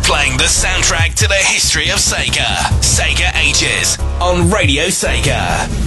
[0.03, 2.45] Playing the soundtrack to the history of Sega.
[2.79, 5.86] Sega Ages on Radio Sega.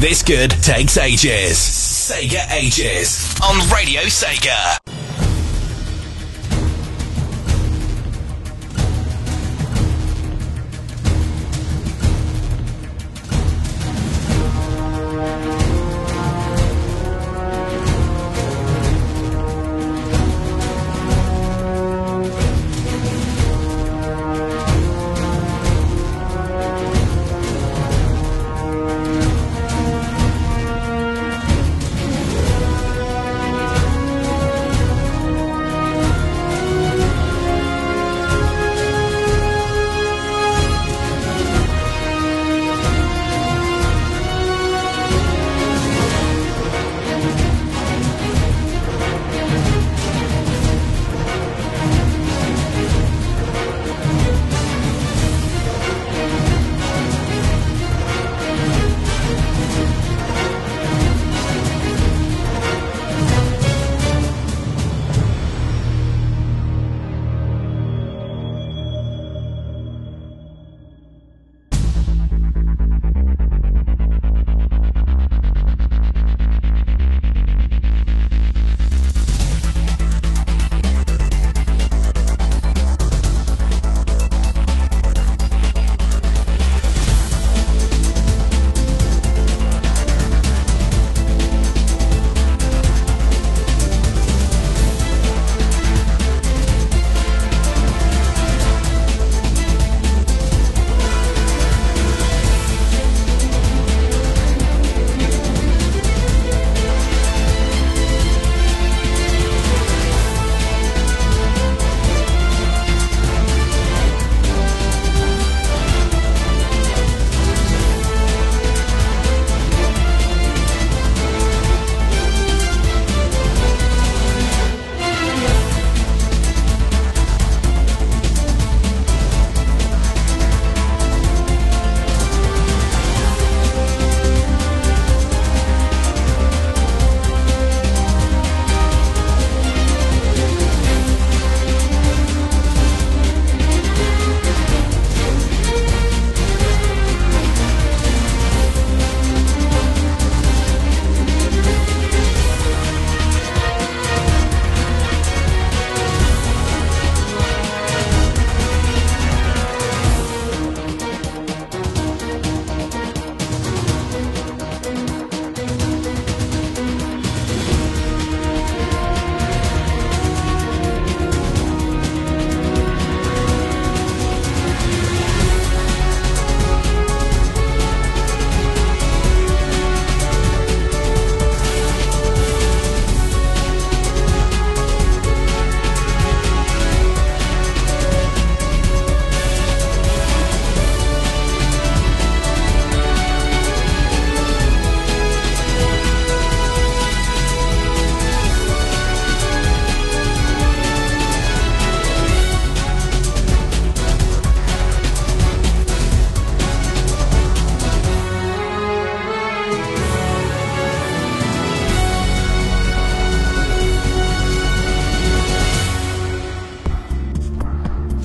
[0.00, 1.58] This good takes ages.
[1.58, 4.89] Sega Ages on Radio Sega.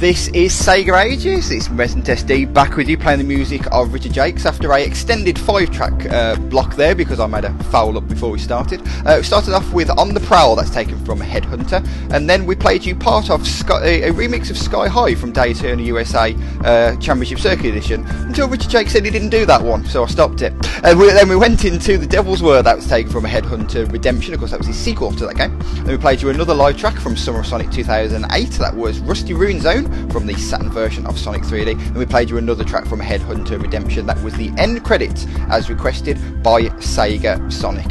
[0.06, 1.50] This is Sega Ages.
[1.50, 5.40] It's Resident SD back with you playing the music of Richard Jacques after a extended
[5.40, 8.84] five track uh, block there because I made a foul up before we started.
[9.04, 11.84] Uh, we started off with On the Prowl, that's taken from Headhunter,
[12.14, 15.82] and then we played you part of Sky, a, remix of Sky High from Daytona
[15.82, 18.04] USA uh, Championship Circuit Edition
[18.36, 20.52] until Richard Jake said he didn't do that one, so I stopped it.
[20.84, 24.34] And we, then we went into The Devil's Word, that was taken from Headhunter Redemption,
[24.34, 25.58] of course that was his sequel to that game.
[25.76, 29.34] Then we played you another live track from Summer of Sonic 2008, that was Rusty
[29.34, 32.86] Ruin Zone from the Saturn version of Sonic 3D, and we played you another track
[32.88, 34.06] from Headhunter Redemption.
[34.06, 37.90] That was the end credits, as requested by Sega Sonic.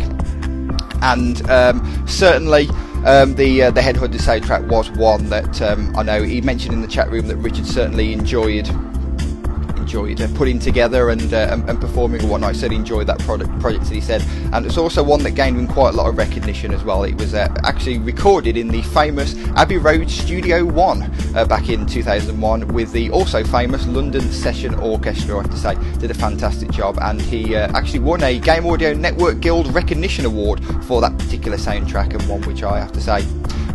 [1.02, 2.68] And um, certainly.
[3.06, 6.80] Um, the uh, the Headhunter soundtrack was one that um, I know he mentioned in
[6.80, 8.66] the chat room that Richard certainly enjoyed
[9.85, 12.55] enjoyed putting together and, uh, and, and performing and whatnot.
[12.55, 14.23] He said enjoyed that product, project, that he said.
[14.52, 17.05] And it's also one that gained him quite a lot of recognition as well.
[17.05, 21.02] It was uh, actually recorded in the famous Abbey Road Studio 1
[21.36, 25.98] uh, back in 2001 with the also famous London Session Orchestra, I have to say.
[25.98, 30.65] Did a fantastic job and he actually won a Game Audio Network Guild Recognition Award
[30.85, 33.24] for that particular soundtrack and one which I have to say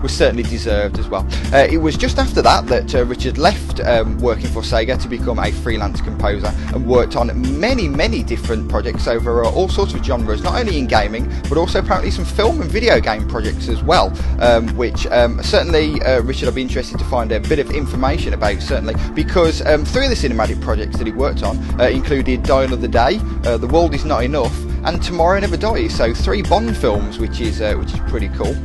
[0.02, 1.28] was certainly deserved as well.
[1.54, 5.08] Uh, it was just after that that uh, Richard left um, working for Sega to
[5.08, 9.94] become a freelance composer and worked on many, many different projects over uh, all sorts
[9.94, 13.68] of genres, not only in gaming but also apparently some film and video game projects
[13.68, 14.14] as well.
[14.40, 18.34] Um, which um, certainly, uh, Richard, I'd be interested to find a bit of information
[18.34, 22.44] about certainly because um, three of the cinematic projects that he worked on uh, included
[22.44, 25.96] Die Another Day, uh, The World Is Not Enough, and Tomorrow Never Dies.
[25.96, 28.56] So three Bond films, which is which is pretty cool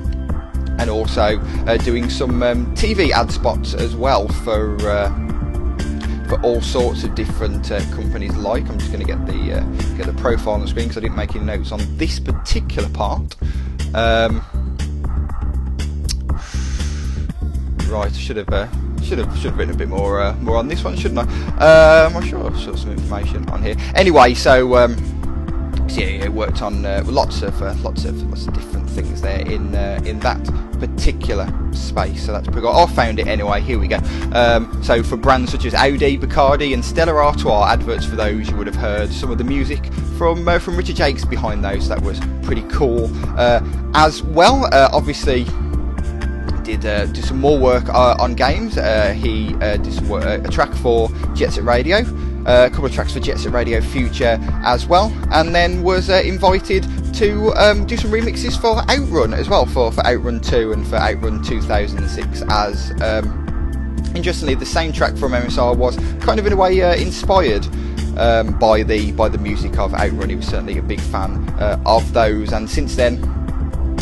[0.78, 5.08] and also uh, doing some um, TV ad spots as well for uh,
[6.28, 8.36] for all sorts of different uh, companies.
[8.36, 9.64] Like I'm just going to get the uh,
[9.96, 12.88] get the profile on the screen because I didn't make any notes on this particular
[12.90, 13.36] part.
[13.94, 14.44] Um,
[17.88, 18.48] right, should have.
[18.48, 18.68] Uh,
[19.04, 22.04] should have should have written a bit more uh, more on this one, shouldn't I?
[22.06, 23.76] Um, I'm sure I've got some information on here.
[23.94, 24.96] Anyway, so um,
[25.96, 29.40] yeah, it worked on uh, lots of uh, lots of lots of different things there
[29.40, 30.42] in uh, in that
[30.78, 32.26] particular space.
[32.26, 32.72] So that's pretty good.
[32.72, 33.60] I found it anyway.
[33.60, 33.98] Here we go.
[34.32, 38.56] Um, so for brands such as Audi, Bacardi, and Stella Artois, adverts for those you
[38.56, 41.88] would have heard some of the music from uh, from Richard Jacques behind those.
[41.88, 43.60] That was pretty cool uh,
[43.94, 44.64] as well.
[44.66, 45.44] Uh, obviously
[46.64, 48.78] did uh, did some more work uh, on games.
[48.78, 52.02] Uh, he did some work, a track for Jet Set Radio,
[52.46, 56.86] a couple of tracks for Jet Set Radio Future as well, and then was invited
[57.14, 60.96] to um, do some remixes for Outrun as well, for, for Outrun 2 and for
[60.96, 62.90] Outrun 2006 as.
[63.02, 67.66] Um, interestingly, the soundtrack from MSR was kind of in a way inspired
[68.16, 70.28] um, by the by the music of Outrun.
[70.28, 73.22] He was certainly a big fan uh, of those, and since then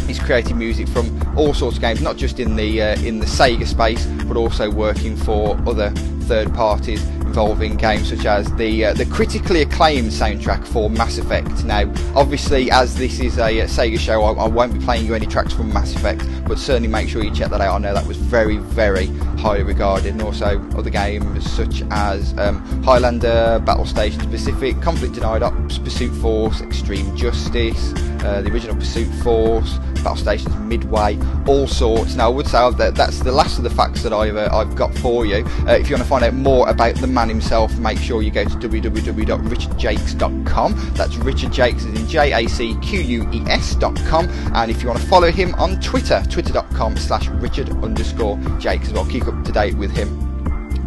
[0.06, 3.26] he's created music from all sorts of games, not just in the uh, in the
[3.26, 5.90] Sega space, but also working for other
[6.22, 11.64] third parties involving games such as the uh, the critically acclaimed soundtrack for Mass Effect.
[11.64, 15.14] Now, obviously, as this is a uh, Sega show, I, I, won't be playing you
[15.14, 17.76] any tracks from Mass Effect, but certainly make sure you check that out.
[17.76, 19.06] I know that was very, very
[19.38, 25.78] highly regarded, and also other games such as um, Highlander, Battlestations Pacific, Conflict Denied Ops,
[25.78, 27.94] Pursuit Force, Extreme Justice,
[28.24, 29.78] uh, the original Pursuit Force.
[30.02, 32.16] Battlestations Midway, all sorts.
[32.16, 34.74] Now, I would say that that's the last of the facts that I've uh, I've
[34.74, 35.44] got for you.
[35.66, 38.32] Uh, if you want to find out more about the man himself, make sure you
[38.32, 40.90] go to www.richardjacques.com.
[40.94, 44.28] That's Richard Jacques, in J A C Q U E S.com.
[44.54, 48.92] And if you want to follow him on Twitter, twitter.com slash Richard underscore Jacques as
[48.92, 49.06] well.
[49.06, 50.18] Keep up to date with him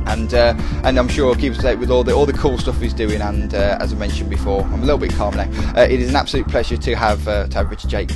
[0.08, 0.54] and uh,
[0.84, 3.22] and I'm sure keep up with all the all the cool stuff he's doing.
[3.22, 5.50] And uh, as I mentioned before, I'm a little bit calm now.
[5.76, 8.12] Uh, it is an absolute pleasure to have uh, to have Richard Jacques,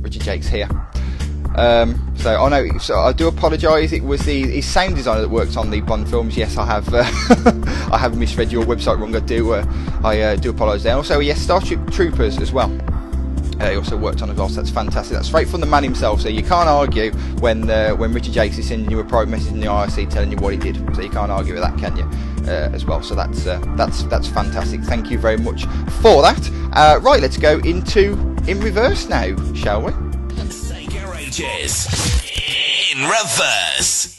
[0.00, 0.68] Richard Jacques here.
[1.56, 2.78] Um, so I know.
[2.78, 3.92] So I do apologise.
[3.92, 6.36] It was the his sound designer that worked on the Bond films.
[6.36, 6.92] Yes, I have.
[6.92, 7.02] Uh,
[7.92, 9.16] I have misread your website wrong.
[9.16, 9.54] I do.
[9.54, 9.64] Uh,
[10.04, 10.94] I do apologise there.
[10.94, 12.70] Also, yes, Starship Troopers as well.
[13.60, 15.14] Uh, he also worked on well, so that's fantastic.
[15.14, 17.10] That's straight from the man himself, so you can't argue
[17.40, 20.30] when uh, when Richard Jacques is sending you a private message in the IRC telling
[20.30, 20.76] you what he did.
[20.94, 22.04] So you can't argue with that, can you?
[22.46, 24.82] Uh, as well, so that's uh, that's that's fantastic.
[24.82, 25.64] Thank you very much
[26.02, 26.50] for that.
[26.74, 28.12] Uh, right, let's go into
[28.46, 30.05] in reverse now, shall we?
[31.36, 31.86] Sega
[32.94, 34.16] in reverse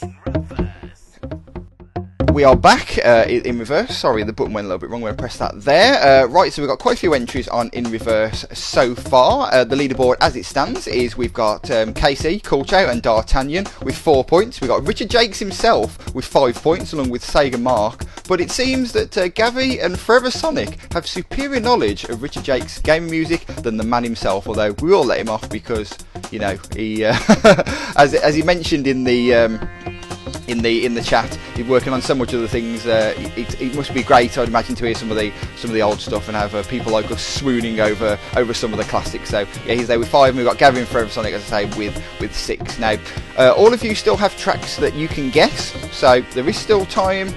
[2.38, 3.98] we are back uh, in reverse.
[3.98, 6.22] Sorry, the button went a little bit wrong when I pressed that there.
[6.22, 9.52] Uh, right, so we've got quite a few entries on in reverse so far.
[9.52, 13.98] Uh, the leaderboard as it stands is we've got um, Casey, Kulcho, and D'Artagnan with
[13.98, 14.60] four points.
[14.60, 18.04] We've got Richard Jacques himself with five points, along with Sega Mark.
[18.28, 22.84] But it seems that uh, Gavi and Forever Sonic have superior knowledge of Richard Jacques'
[22.84, 25.98] game music than the man himself, although we all let him off because,
[26.30, 27.16] you know, he, uh,
[27.96, 29.34] as, as he mentioned in the.
[29.34, 29.97] Um,
[30.46, 31.32] in the in the chat.
[31.54, 32.86] He's working on so much other things.
[32.86, 35.74] Uh, it, it must be great, I'd imagine, to hear some of the some of
[35.74, 38.84] the old stuff and have uh, people like us swooning over over some of the
[38.84, 39.30] classics.
[39.30, 41.78] So yeah, he's there with five, and we've got Gavin Forever Sonic, as I say,
[41.78, 42.78] with with six.
[42.78, 42.96] Now,
[43.36, 46.86] uh, all of you still have tracks that you can guess, so there is still
[46.86, 47.34] time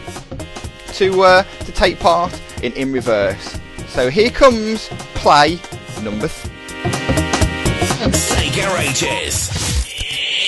[0.93, 3.59] to uh, to take part in in reverse.
[3.87, 5.59] So here comes play
[6.01, 6.27] number.
[6.27, 6.51] Th-
[8.01, 9.49] Sega Ages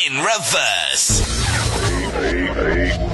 [0.08, 1.33] in reverse.
[2.24, 3.13] Hey, hey.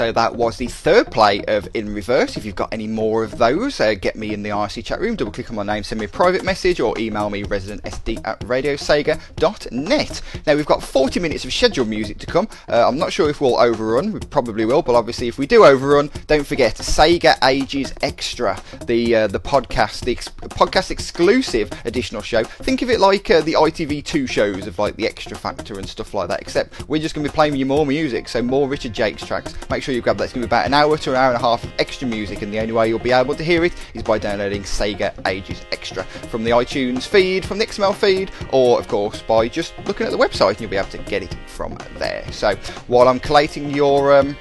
[0.00, 2.38] So that was the third play of In Reverse.
[2.38, 5.14] If you've got any more of those, uh, get me in the IRC chat room,
[5.14, 8.40] double click on my name, send me a private message, or email me residentsd at
[8.40, 10.22] radiosega.net.
[10.46, 12.48] Now we've got 40 minutes of scheduled music to come.
[12.66, 15.66] Uh, I'm not sure if we'll overrun, we probably will, but obviously if we do
[15.66, 22.22] overrun, don't forget Sega Ages Extra, the uh, the podcast, the ex- podcast exclusive additional
[22.22, 22.42] show.
[22.44, 26.14] Think of it like uh, the ITV2 shows of like the Extra Factor and stuff
[26.14, 28.94] like that, except we're just going to be playing you more music, so more Richard
[28.94, 29.54] Jacques tracks.
[29.68, 30.24] Make sure you grab that.
[30.24, 32.06] It's going to be about an hour to an hour and a half of extra
[32.06, 35.12] music, and the only way you'll be able to hear it is by downloading Sega
[35.26, 39.74] Ages Extra from the iTunes feed, from the XML feed, or of course by just
[39.86, 42.24] looking at the website, and you'll be able to get it from there.
[42.32, 42.54] So
[42.86, 44.36] while I'm collating your um,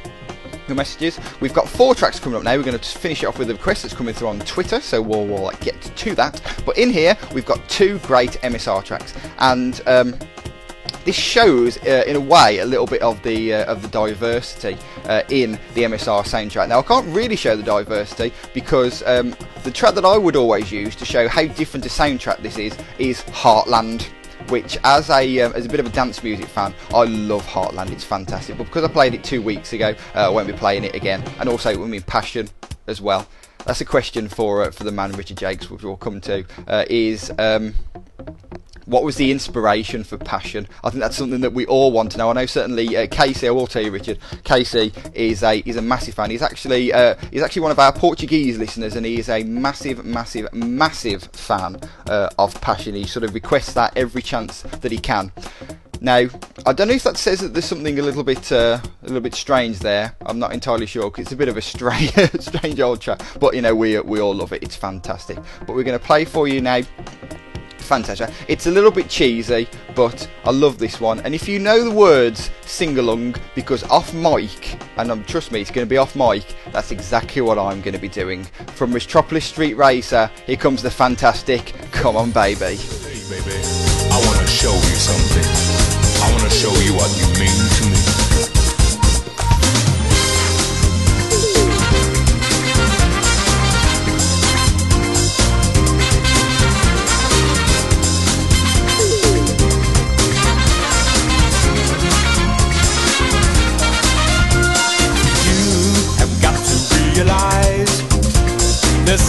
[0.70, 1.20] your messages.
[1.42, 2.56] We've got four tracks coming up now.
[2.56, 5.02] We're going to finish it off with a request that's coming through on Twitter, so
[5.02, 6.42] we'll, we'll get to that.
[6.66, 10.16] But in here, we've got two great MSR tracks, and um,
[11.10, 14.78] this shows, uh, in a way, a little bit of the uh, of the diversity
[15.06, 16.70] uh, in the MSR soundtrack.
[16.70, 20.72] Now, I can't really show the diversity because um, the track that I would always
[20.72, 24.08] use to show how different a soundtrack this is is Heartland
[24.50, 27.90] which as a um, as a bit of a dance music fan, I love Heartland.
[27.90, 28.56] It's fantastic.
[28.60, 31.24] But because I played it two weeks ago, uh, I won't be playing it again.
[31.40, 32.50] And also, I mean, Passion
[32.86, 33.28] as well.
[33.66, 36.46] That's a question for uh, for the man Richard Jacques, which we'll come to.
[36.68, 37.74] Uh, is um,
[38.90, 40.68] what was the inspiration for Passion?
[40.84, 42.30] I think that's something that we all want to know.
[42.30, 43.48] I know certainly uh, Casey.
[43.48, 44.18] I will tell you, Richard.
[44.44, 46.32] Casey is a is a massive fan.
[46.32, 50.04] He's actually uh, he's actually one of our Portuguese listeners, and he is a massive,
[50.04, 52.96] massive, massive fan uh, of Passion.
[52.96, 55.32] He sort of requests that every chance that he can.
[56.02, 56.28] Now,
[56.66, 59.22] I don't know if that says that there's something a little bit uh, a little
[59.22, 60.16] bit strange there.
[60.26, 63.22] I'm not entirely sure because it's a bit of a strange, strange old track.
[63.40, 64.64] But you know, we we all love it.
[64.64, 65.38] It's fantastic.
[65.68, 66.82] But we're going to play for you now
[67.82, 68.30] fantastic.
[68.48, 71.20] It's a little bit cheesy, but I love this one.
[71.22, 75.62] And if you know the words sing along, because off mic, and um, trust me,
[75.62, 78.44] it's going to be off mic, that's exactly what I'm going to be doing.
[78.76, 82.76] From Metropolis Street Racer, here comes the fantastic Come On Baby.
[82.76, 83.58] Hey, baby,
[84.12, 85.46] I want to show you something.
[86.22, 87.89] I want to show you what you mean to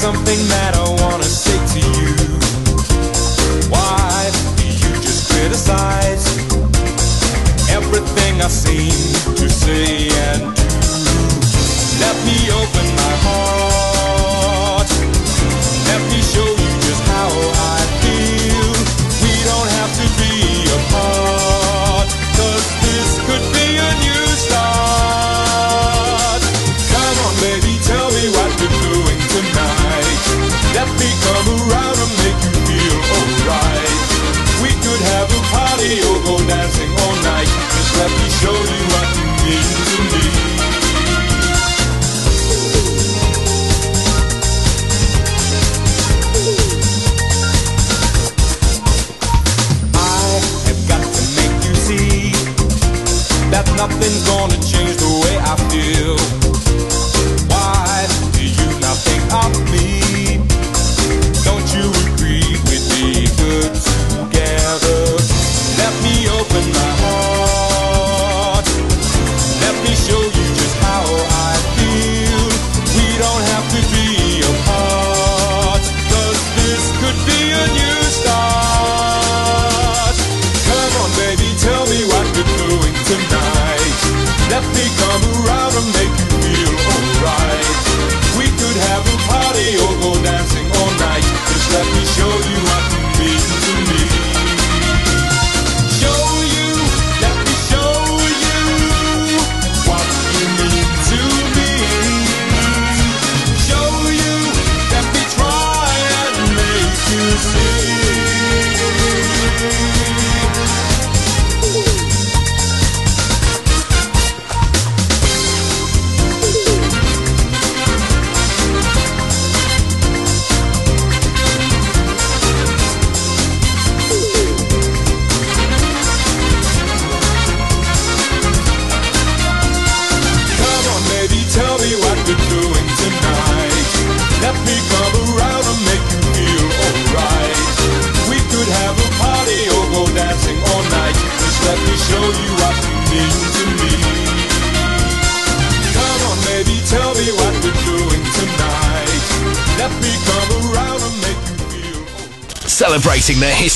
[0.01, 2.17] something that I wanna say to you.
[3.69, 6.25] Why do you just criticize
[7.69, 8.97] everything I seem
[9.37, 10.71] to say and do?
[12.01, 12.70] Let me open
[38.01, 38.90] let me show you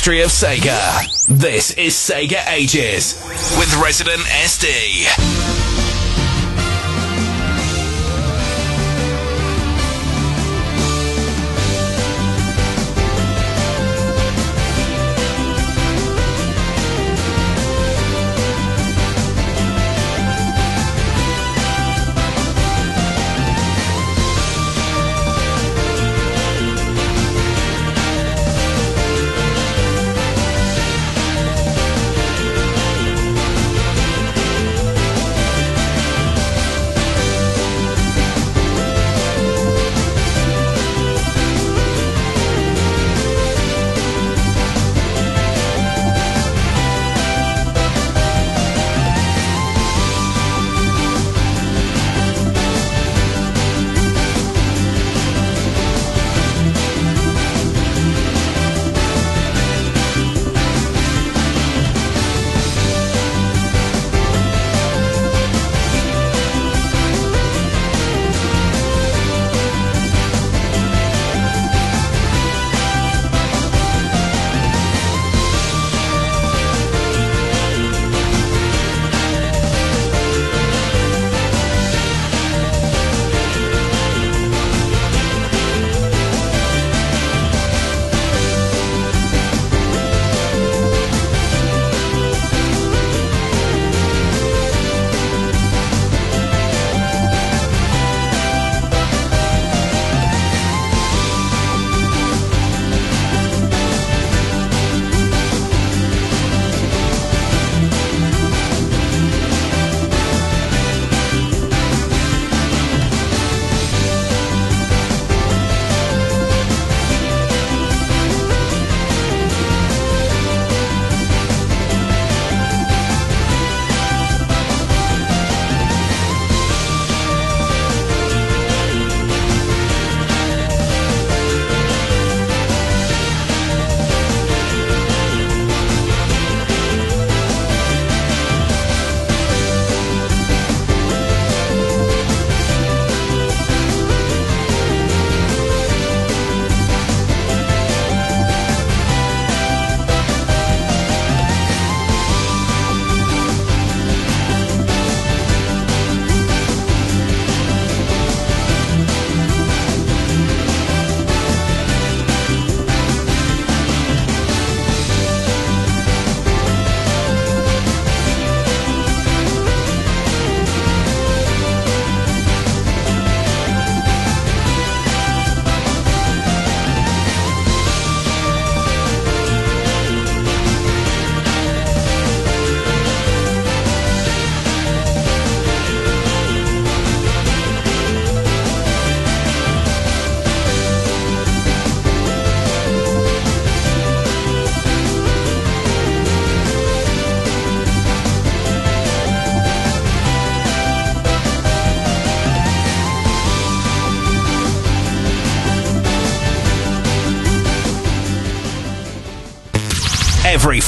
[0.05, 1.27] history of Sega.
[1.29, 3.15] This is Sega Ages
[3.57, 5.74] with Resident SD.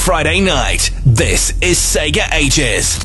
[0.07, 0.89] Friday night.
[1.05, 2.97] This is Sega Ages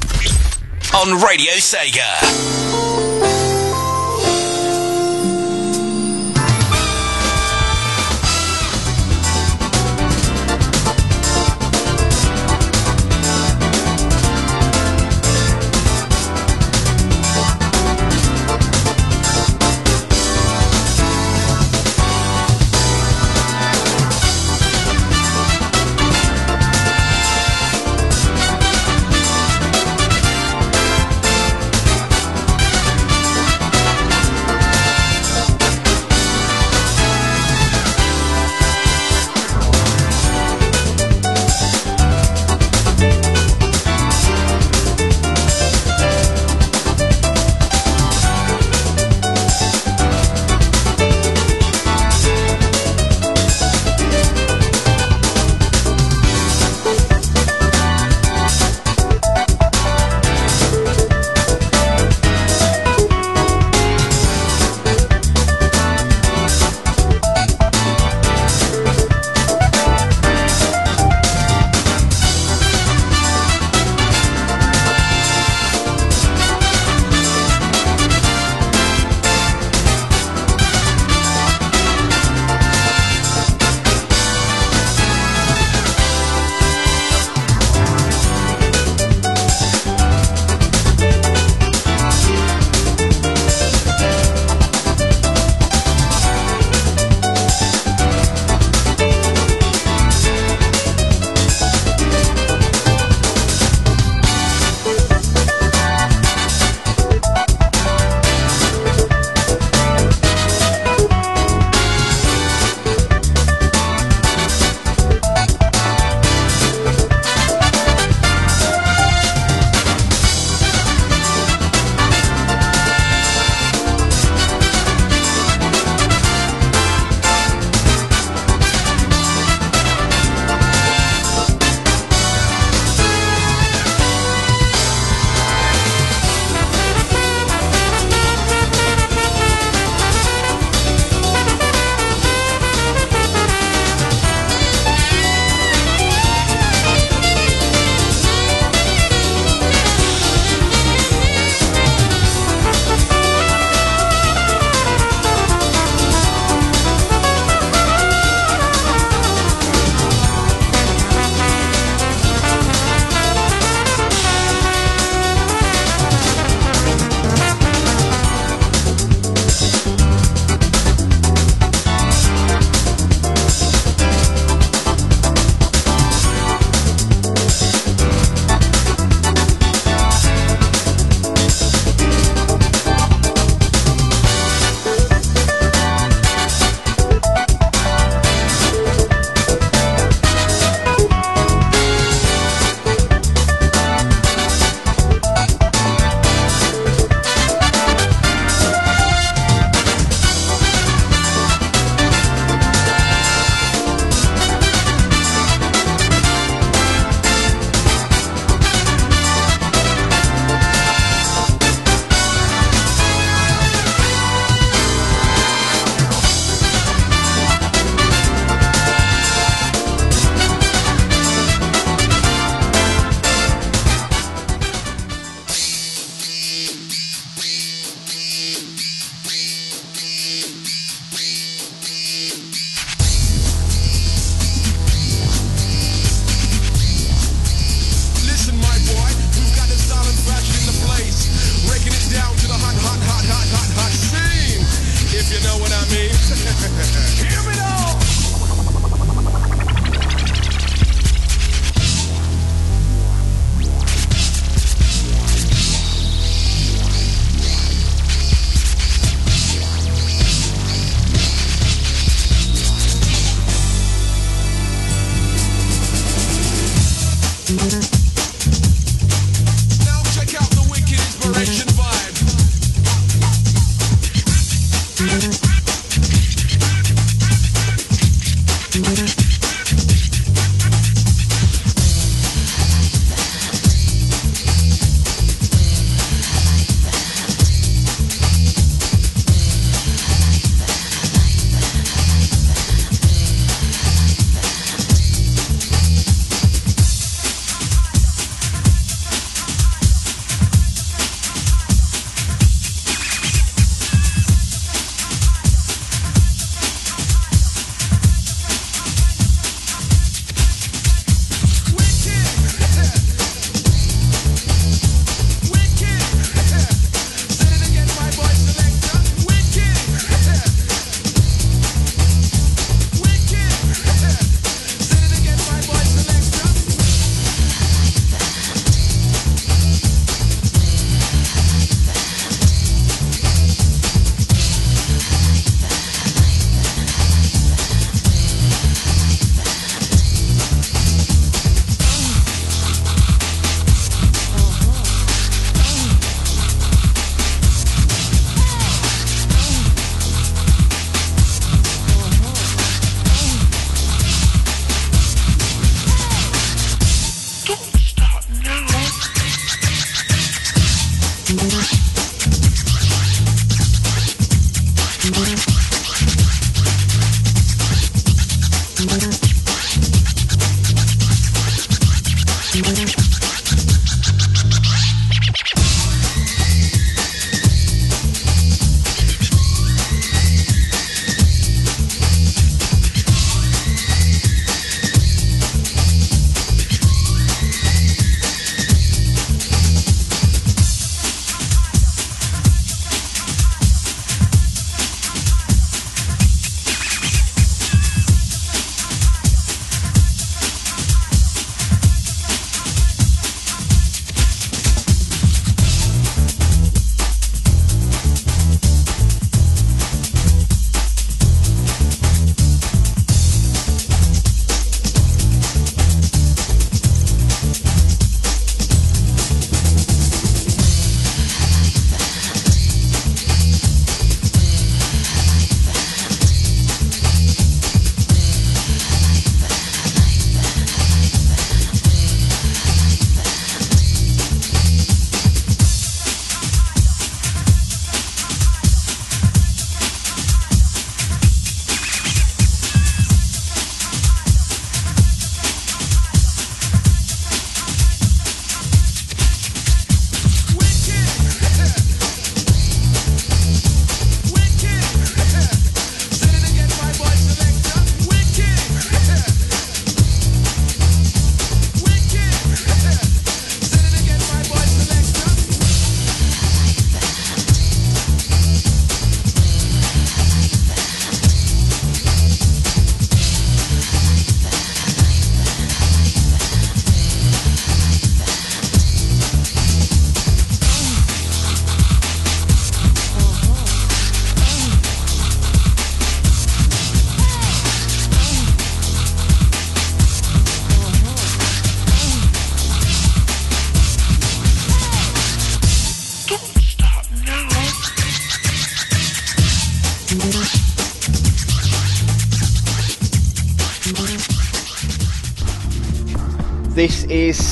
[0.94, 2.81] on Radio Sega.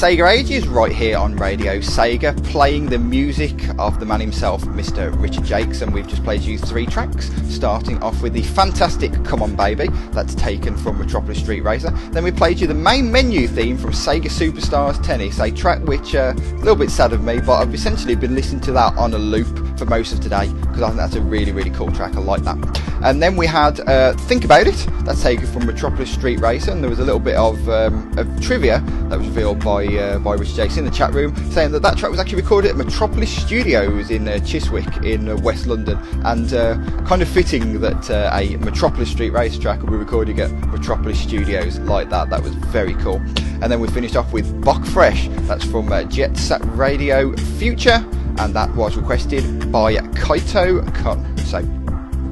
[0.01, 5.15] Sega Ages right here on Radio Sega, playing the music of the man himself, Mr.
[5.21, 9.43] Richard Jacques, and we've just played you three tracks, starting off with the fantastic Come
[9.43, 11.91] On Baby, that's taken from Metropolis Street Racer.
[12.13, 16.15] Then we played you the main menu theme from Sega Superstars Tennis, a track which
[16.15, 19.13] uh, a little bit sad of me, but I've essentially been listening to that on
[19.13, 22.15] a loop for most of today because I think that's a really, really cool track.
[22.15, 22.81] I like that.
[23.03, 26.83] And then we had uh, Think About It, that's taken from Metropolis Street Racer, and
[26.83, 30.35] there was a little bit of, um, of trivia that was revealed by uh, by
[30.35, 33.35] Richard Jacques in the chat room, saying that that track was actually recorded at Metropolis
[33.35, 36.77] Studios in uh, Chiswick in uh, West London, and uh,
[37.07, 41.19] kind of fitting that uh, a Metropolis Street Racer track will be recording at Metropolis
[41.19, 42.29] Studios like that.
[42.29, 43.17] That was very cool.
[43.63, 48.07] And then we finished off with Bok Fresh, that's from Jet Set Radio Future,
[48.39, 51.37] and that was requested by Kaito Kun.
[51.39, 51.63] So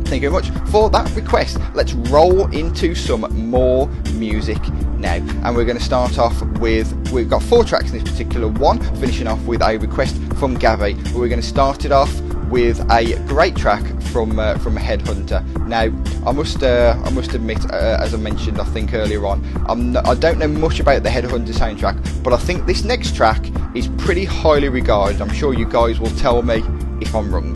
[0.09, 1.59] Thank you very much for that request.
[1.75, 3.21] Let's roll into some
[3.51, 4.57] more music
[4.97, 5.17] now.
[5.17, 8.79] And we're going to start off with, we've got four tracks in this particular one,
[8.97, 10.95] finishing off with a request from Gabby.
[11.15, 12.11] We're going to start it off
[12.51, 15.45] with a great track from uh, from Headhunter.
[15.67, 15.85] Now,
[16.27, 19.93] I must uh, I must admit, uh, as I mentioned, I think earlier on, I'm
[19.93, 23.45] no, I don't know much about the Headhunter soundtrack, but I think this next track
[23.75, 25.21] is pretty highly regarded.
[25.21, 26.63] I'm sure you guys will tell me
[27.01, 27.55] if I'm wrong.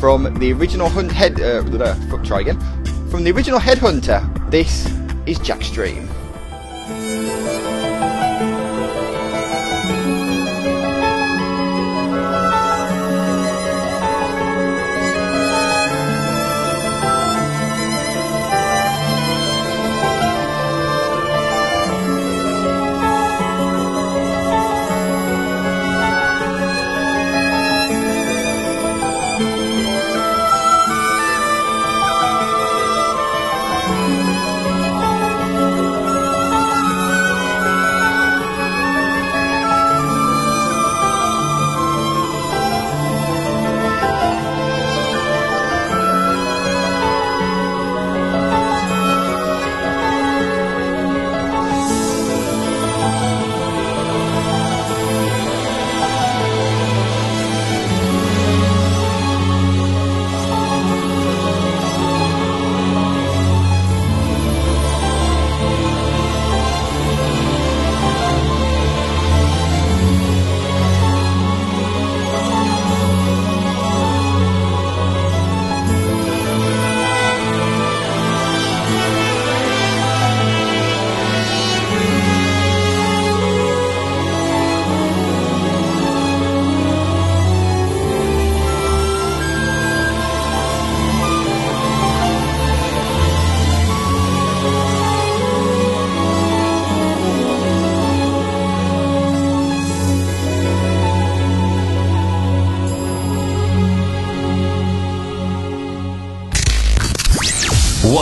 [0.00, 1.62] From the original Hunt Head, uh,
[2.22, 2.60] try again.
[3.10, 4.86] From the original Headhunter, this
[5.26, 6.08] is Jack's Dream.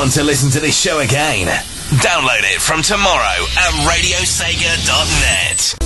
[0.07, 1.49] Want to listen to this show again?
[1.99, 5.86] Download it from tomorrow at radiosega.net.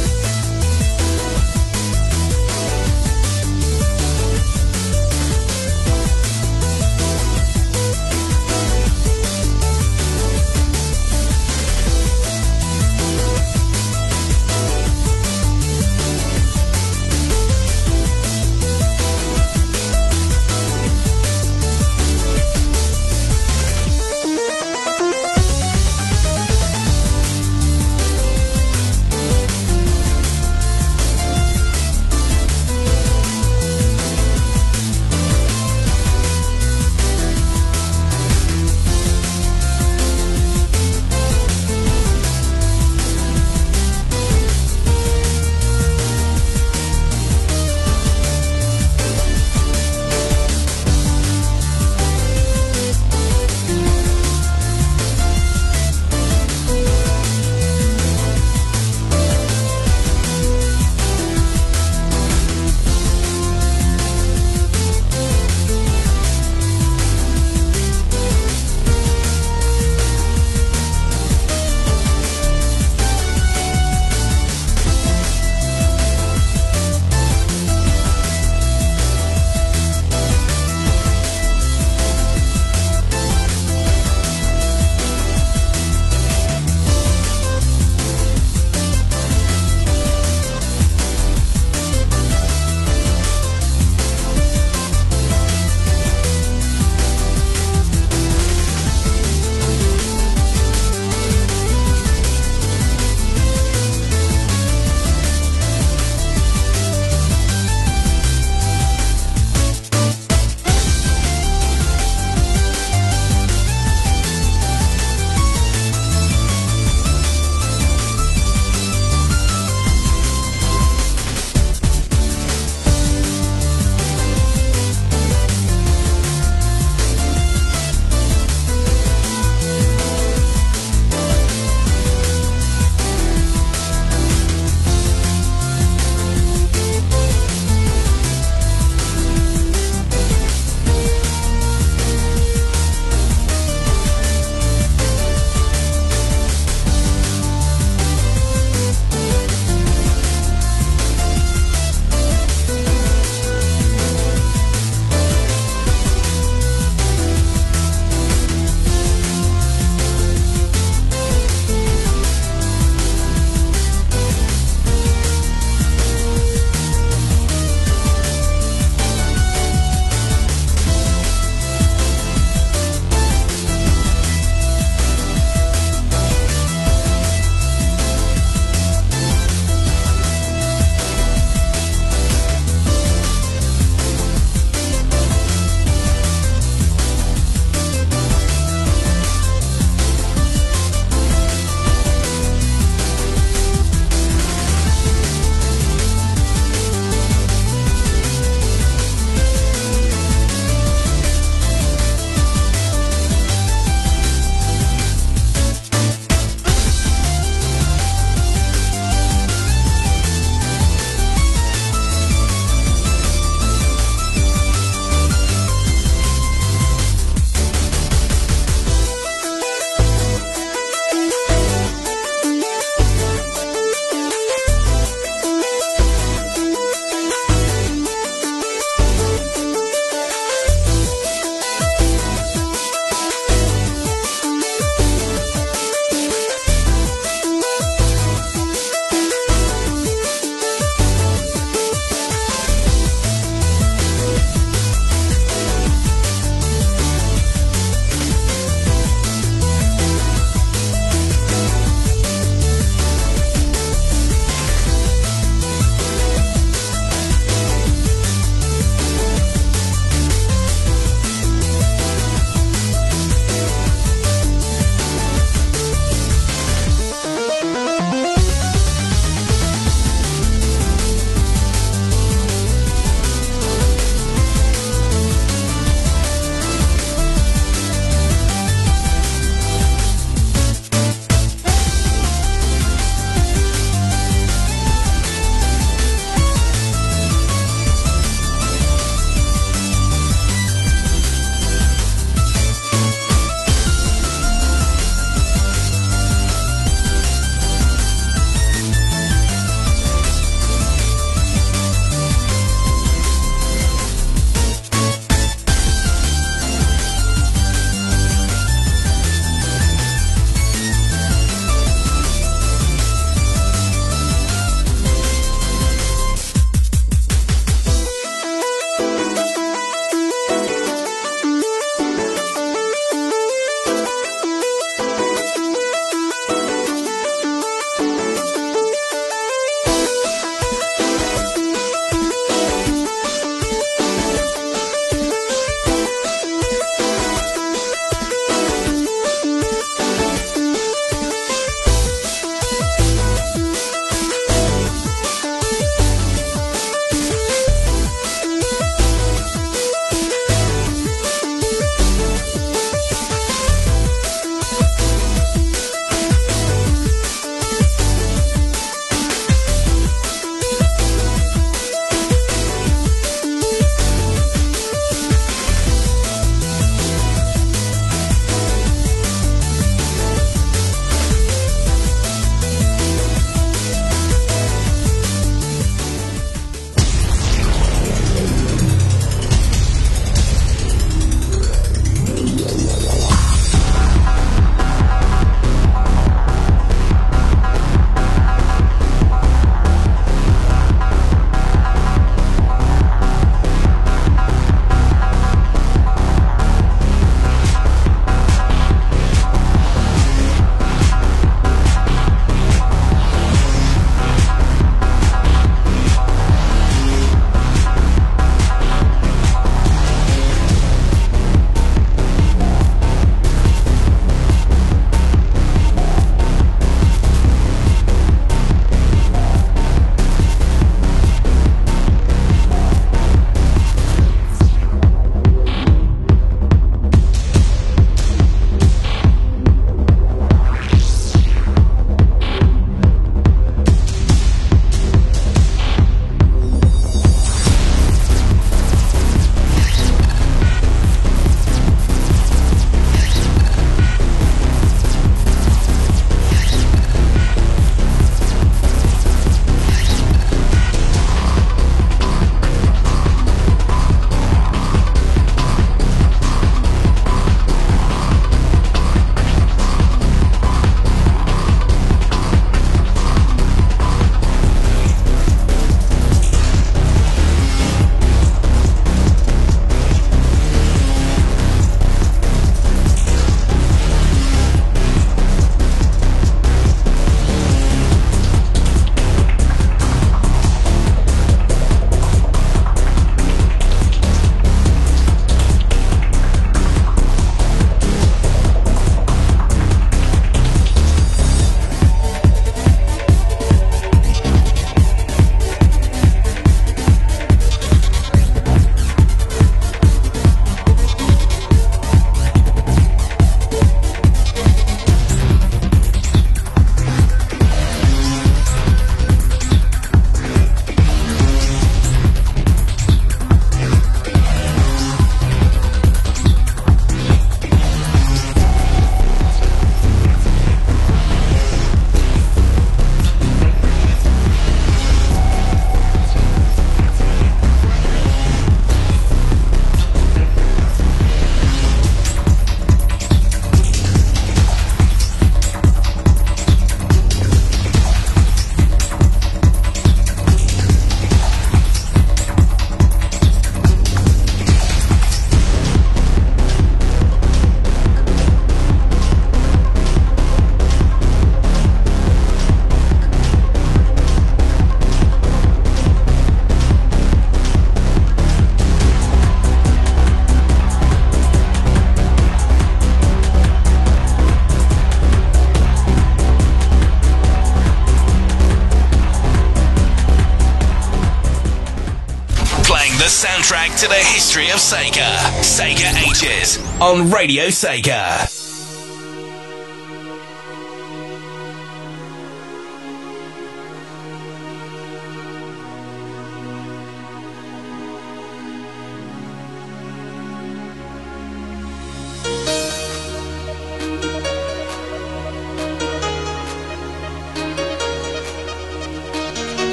[573.80, 575.36] soundtrack to the history of Sega.
[575.60, 578.69] Sega Ages on Radio Sega.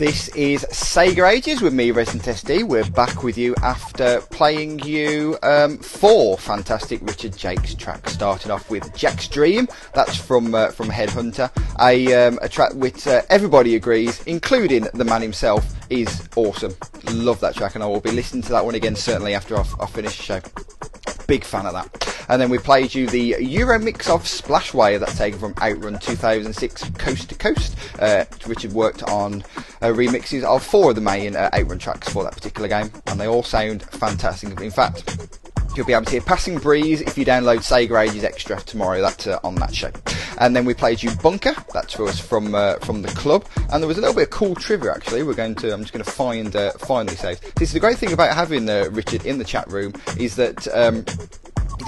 [0.00, 2.64] This is Sega Ages with me, Resident SD.
[2.64, 8.14] We're back with you after playing you um, four fantastic Richard Jacques tracks.
[8.14, 13.06] Starting off with Jack's Dream, that's from uh, from Headhunter, a, um, a track which
[13.06, 16.74] uh, everybody agrees, including the man himself, is awesome.
[17.12, 19.90] Love that track, and I will be listening to that one again certainly after I've
[19.90, 20.40] finished the show.
[21.26, 22.10] Big fan of that.
[22.30, 26.90] And then we played you the Euro mix of Splashwave that's taken from Outrun 2006
[26.90, 27.76] Coast to Coast.
[27.98, 29.42] Uh, Richard worked on
[29.82, 33.20] uh, remixes of four of the main uh, Outrun tracks for that particular game, and
[33.20, 34.60] they all sound fantastic.
[34.60, 35.30] In fact,
[35.76, 39.00] You'll be able to hear Passing Breeze if you download Sega Ages Extra tomorrow.
[39.00, 39.90] That's uh, on that show.
[40.38, 41.54] And then we played you Bunker.
[41.72, 43.46] That's for us from uh, from the club.
[43.72, 45.22] And there was a little bit of cool trivia actually.
[45.22, 45.72] We're going to.
[45.72, 47.20] I'm just going to find uh, find these.
[47.20, 50.66] This is the great thing about having uh, Richard in the chat room is that.
[50.74, 51.04] Um,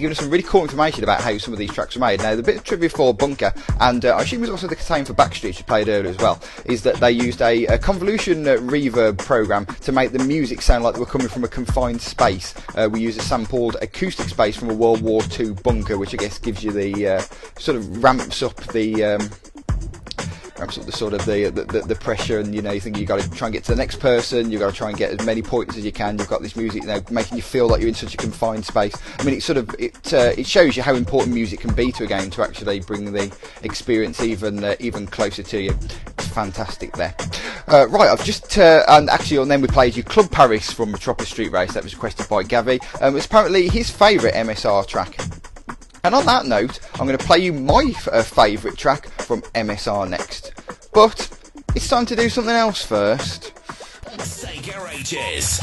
[0.02, 2.20] given us some really cool information about how some of these tracks were made.
[2.20, 4.76] Now, the bit of trivia for Bunker, and uh, I assume it was also the
[4.76, 8.46] same for Backstreet, you played earlier as well, is that they used a, a convolution
[8.46, 12.00] uh, reverb program to make the music sound like they were coming from a confined
[12.00, 12.54] space.
[12.74, 16.16] Uh, we used a sampled acoustic space from a World War II bunker, which I
[16.16, 17.20] guess gives you the uh,
[17.58, 19.04] sort of ramps up the.
[19.04, 19.30] Um,
[20.66, 23.30] the sort of the, the, the pressure and you know you think you've got to
[23.30, 25.42] try and get to the next person you've got to try and get as many
[25.42, 27.88] points as you can you've got this music you know making you feel like you're
[27.88, 28.94] in such a confined space.
[29.18, 31.92] I mean it sort of it uh, it shows you how important music can be
[31.92, 35.72] to a game to actually bring the experience even uh, even closer to you.
[36.18, 37.14] Fantastic there.
[37.68, 40.90] Uh, right I've just uh, and actually and then we played you Club Paris from
[40.90, 42.80] Metropolis Street Race that was requested by Gavi.
[43.02, 45.16] Um, it's apparently his favourite MSR track
[46.04, 50.08] and on that note, I'm going to play you my uh, favourite track from MSR
[50.08, 50.52] next.
[50.92, 51.28] But
[51.74, 53.54] it's time to do something else first.
[54.18, 55.60] Sega Ages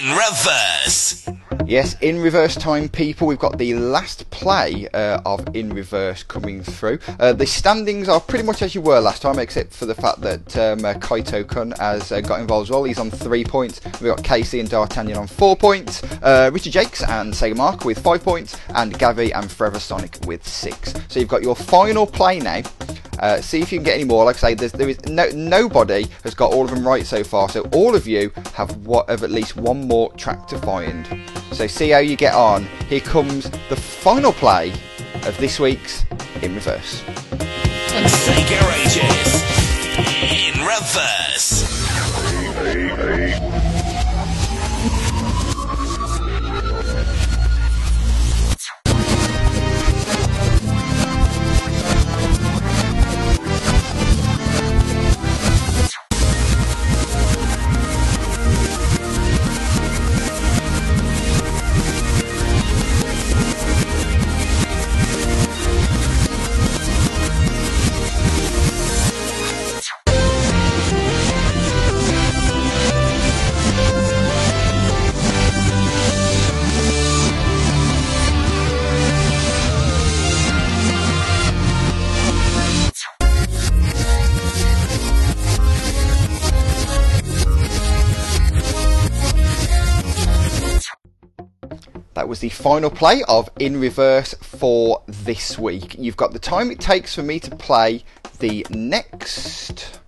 [0.00, 1.35] in reverse.
[1.64, 3.26] Yes, in reverse time, people.
[3.26, 6.98] We've got the last play uh, of In Reverse coming through.
[7.18, 10.20] Uh, the standings are pretty much as you were last time, except for the fact
[10.20, 12.84] that um, uh, Kaito Kun has uh, got involved as well.
[12.84, 13.80] He's on three points.
[14.00, 16.02] We've got Casey and D'Artagnan on four points.
[16.22, 20.46] Uh, Richard Jacques and Sega Mark with five points, and Gavi and Forever Sonic with
[20.46, 20.94] six.
[21.08, 22.62] So you've got your final play now.
[23.18, 24.24] Uh, see if you can get any more.
[24.24, 27.48] Like I say, there is no nobody has got all of them right so far.
[27.48, 31.06] So all of you have what have at least one more track to find.
[31.52, 32.64] So see how you get on.
[32.88, 34.72] Here comes the final play
[35.24, 36.04] of this week's
[36.42, 37.02] In Reverse.
[38.06, 39.36] Sega Ages
[40.32, 41.66] in reverse.
[92.28, 95.96] Was the final play of In Reverse for this week.
[95.98, 98.04] You've got the time it takes for me to play
[98.38, 100.00] the next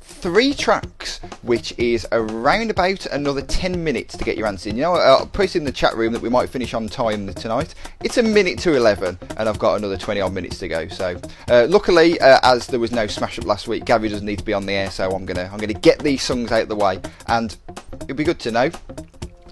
[0.00, 4.76] three tracks, which is around about another 10 minutes to get your answer in.
[4.76, 7.74] You know, I'll put in the chat room that we might finish on time tonight.
[8.02, 10.88] It's a minute to 11, and I've got another 20 odd minutes to go.
[10.88, 14.38] So, uh, luckily, uh, as there was no smash up last week, Gary doesn't need
[14.38, 16.68] to be on the air, so I'm gonna I'm gonna get these songs out of
[16.68, 17.56] the way, and
[18.02, 18.70] it'll be good to know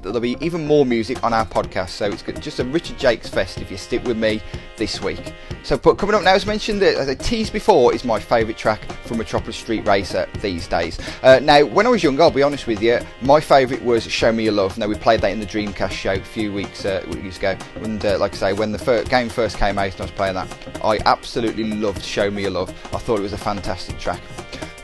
[0.05, 1.91] there'll be even more music on our podcast.
[1.91, 4.41] So it's just a Richard Jacques fest if you stick with me
[4.77, 5.33] this week.
[5.63, 8.83] So, but coming up now, as mentioned, as I teased before, is my favourite track
[9.05, 10.99] from Metropolis Street Racer these days.
[11.23, 14.33] Uh, now, when I was young, I'll be honest with you, my favourite was Show
[14.33, 14.77] Me Your Love.
[14.77, 17.57] Now, we played that in the Dreamcast show a few weeks, uh, weeks ago.
[17.77, 20.11] And uh, like I say, when the fir- game first came out and I was
[20.11, 22.71] playing that, I absolutely loved Show Me Your Love.
[22.93, 24.21] I thought it was a fantastic track.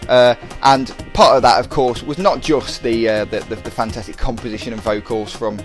[0.08, 3.70] Uh, and part of that, of course, was not just the, uh, the, the the
[3.70, 5.58] fantastic composition and vocals from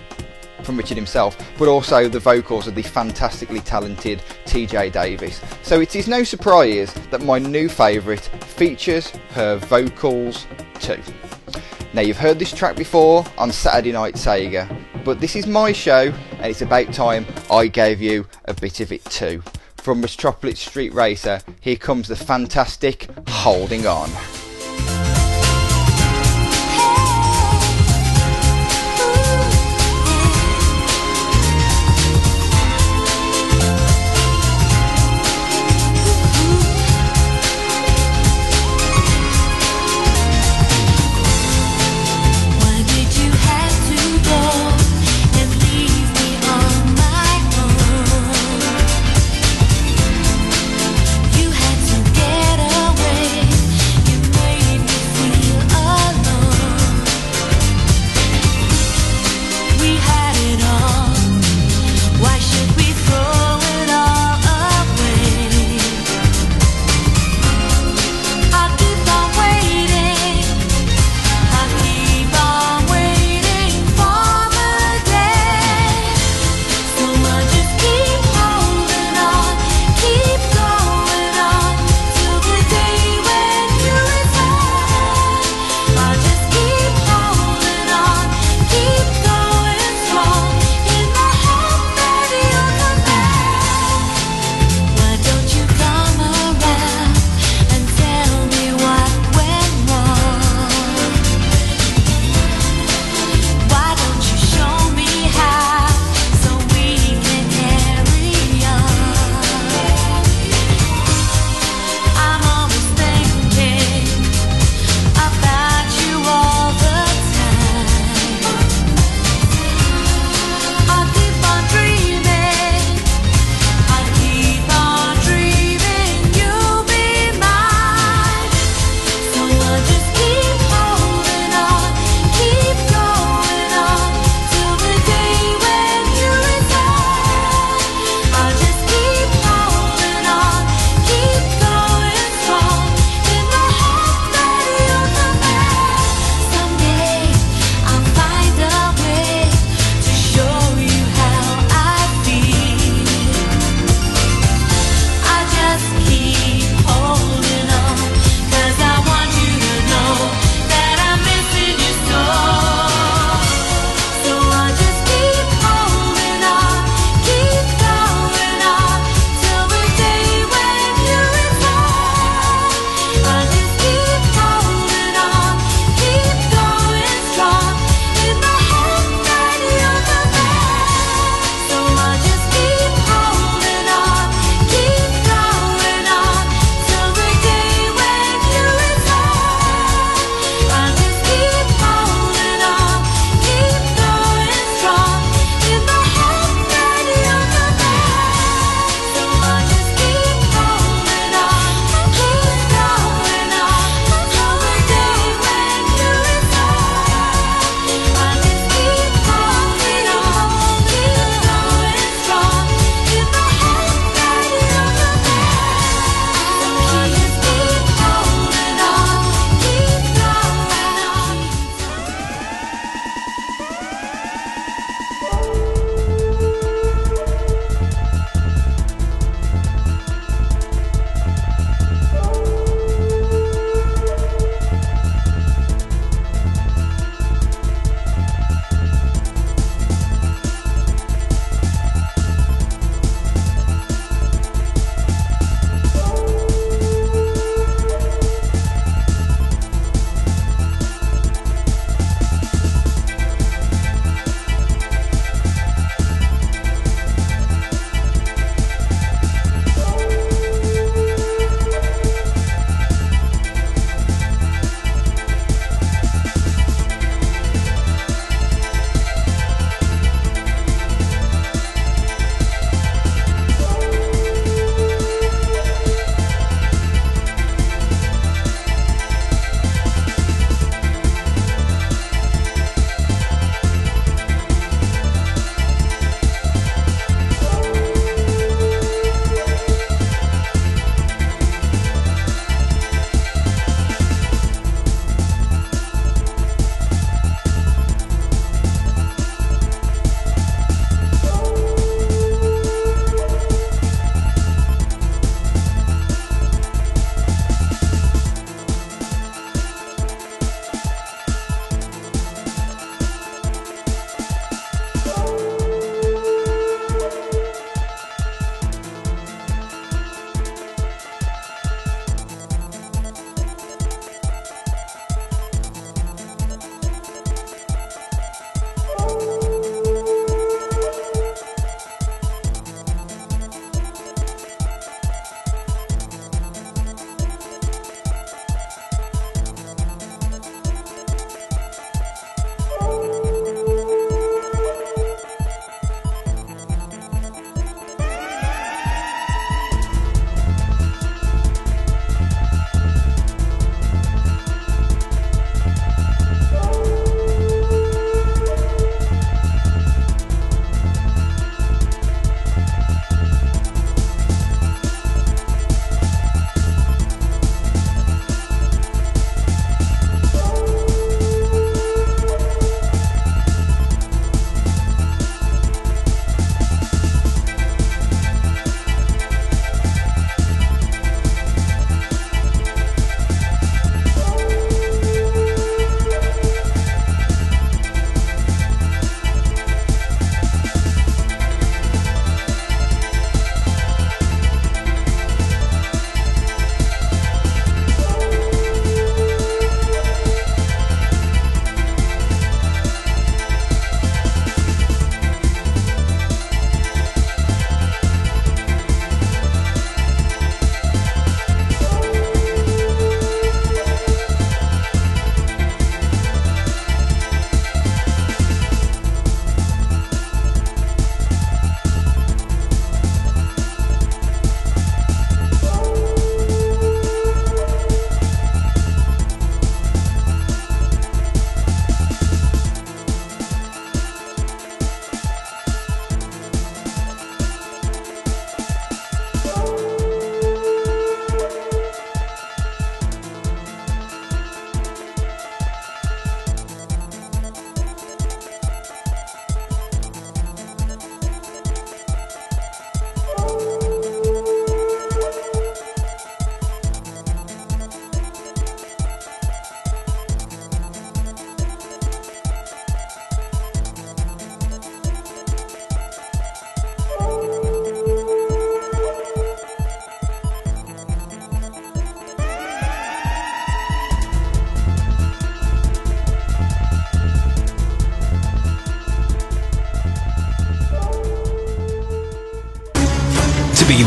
[0.62, 5.40] from Richard himself, but also the vocals of the fantastically talented TJ Davis.
[5.62, 10.46] So it is no surprise that my new favourite features her vocals
[10.80, 11.00] too.
[11.92, 14.68] Now you've heard this track before on Saturday Night Sega,
[15.04, 18.92] but this is my show and it's about time I gave you a bit of
[18.92, 19.42] it too.
[19.86, 24.10] From Metropolis Street Racer, here comes the fantastic Holding On.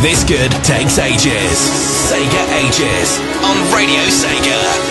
[0.01, 1.59] This good takes ages.
[2.09, 4.89] Sega Ages on Radio Sega.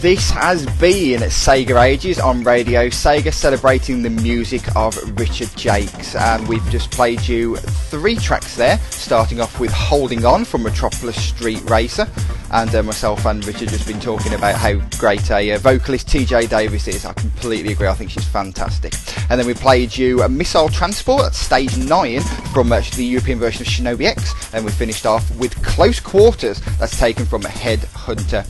[0.00, 6.48] This has been Sega Ages on Radio Sega celebrating the music of Richard Jacques and
[6.48, 11.60] we've just played you three tracks there starting off with Holding On from Metropolis Street
[11.68, 12.08] Racer
[12.52, 16.48] and uh, myself and Richard just been talking about how great a uh, vocalist TJ
[16.48, 17.04] Davis is.
[17.04, 17.86] I completely agree.
[17.86, 18.94] I think she's fantastic.
[19.28, 22.20] And then we played you Missile Transport at stage 9
[22.54, 26.62] from uh, the European version of Shinobi X and we finished off with Close Quarters
[26.78, 28.46] that's taken from Headhunter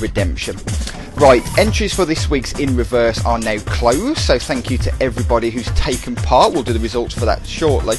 [0.00, 0.56] Redemption.
[1.16, 5.50] Right, entries for this week's In Reverse are now closed, so thank you to everybody
[5.50, 6.52] who's taken part.
[6.52, 7.96] We'll do the results for that shortly.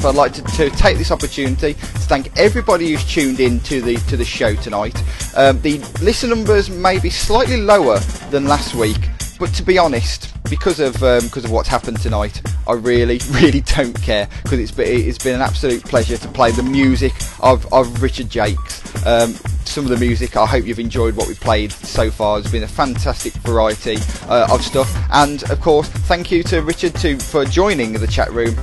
[0.00, 3.82] But I'd like to, to take this opportunity to thank everybody who's tuned in to
[3.82, 4.96] the to the show tonight.
[5.36, 7.98] Um, the listen numbers may be slightly lower
[8.30, 12.42] than last week, but to be honest, because of um, because of what's happened tonight,
[12.66, 16.50] I really really don't care because it's been it's been an absolute pleasure to play
[16.50, 19.06] the music of, of Richard Jacques.
[19.06, 19.34] Um,
[19.64, 20.36] some of the music.
[20.36, 22.38] I hope you've enjoyed what we've played so far.
[22.38, 23.96] It's been a fantastic variety
[24.28, 28.32] uh, of stuff, and of course, thank you to Richard too for joining the chat
[28.32, 28.56] room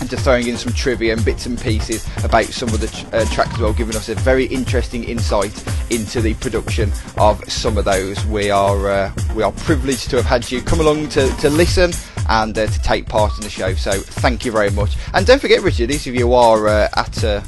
[0.00, 3.06] and to throwing in some trivia and bits and pieces about some of the tr-
[3.14, 5.52] uh, tracks as well, giving us a very interesting insight
[5.90, 8.24] into the production of some of those.
[8.26, 11.92] We are uh, we are privileged to have had you come along to, to listen
[12.28, 13.74] and uh, to take part in the show.
[13.74, 17.24] So thank you very much, and don't forget, Richard, these of you are uh, at.
[17.24, 17.42] Uh,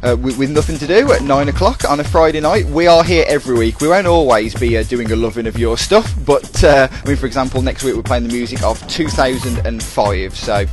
[0.00, 2.64] uh, with, with, nothing to do at 9 o'clock on a Friday night.
[2.66, 3.80] We are here every week.
[3.80, 7.16] We won't always be uh, doing a loving of your stuff, but uh, I mean,
[7.16, 10.36] for example, next week we're playing the music of 2005.
[10.36, 10.66] So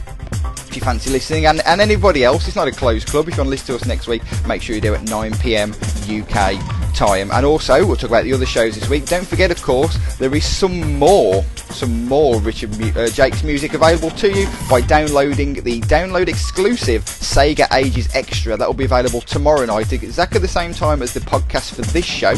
[0.67, 3.27] if you fancy listening, and, and anybody else, it's not a closed club.
[3.27, 5.09] If you want to listen to us next week, make sure you do it at
[5.09, 5.73] 9 pm
[6.09, 6.59] UK
[6.95, 7.30] time.
[7.31, 9.05] And also, we'll talk about the other shows this week.
[9.05, 14.09] Don't forget, of course, there is some more, some more Richard uh, Jacques's music available
[14.11, 18.57] to you by downloading the download exclusive Sega Ages Extra.
[18.57, 22.05] That will be available tomorrow night, exactly the same time as the podcast for this
[22.05, 22.34] show.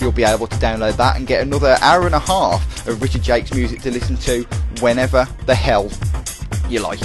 [0.00, 3.22] You'll be able to download that and get another hour and a half of Richard
[3.22, 4.42] Jacques's music to listen to
[4.80, 5.90] whenever the hell
[6.68, 7.00] you like.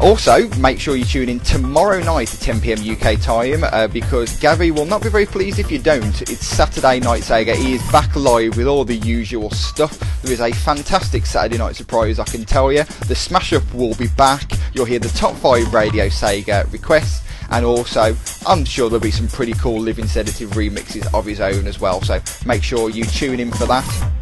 [0.00, 4.70] Also, make sure you tune in tomorrow night at 10pm UK time uh, because Gary
[4.70, 6.22] will not be very pleased if you don't.
[6.22, 7.54] It's Saturday Night Sega.
[7.54, 9.98] He is back live with all the usual stuff.
[10.22, 12.84] There is a fantastic Saturday night surprise, I can tell you.
[13.08, 14.50] The Smash Up will be back.
[14.72, 18.16] You'll hear the top 5 Radio Sega requests and also
[18.46, 22.00] I'm sure there'll be some pretty cool Living Sedative remixes of his own as well.
[22.00, 24.19] So make sure you tune in for that.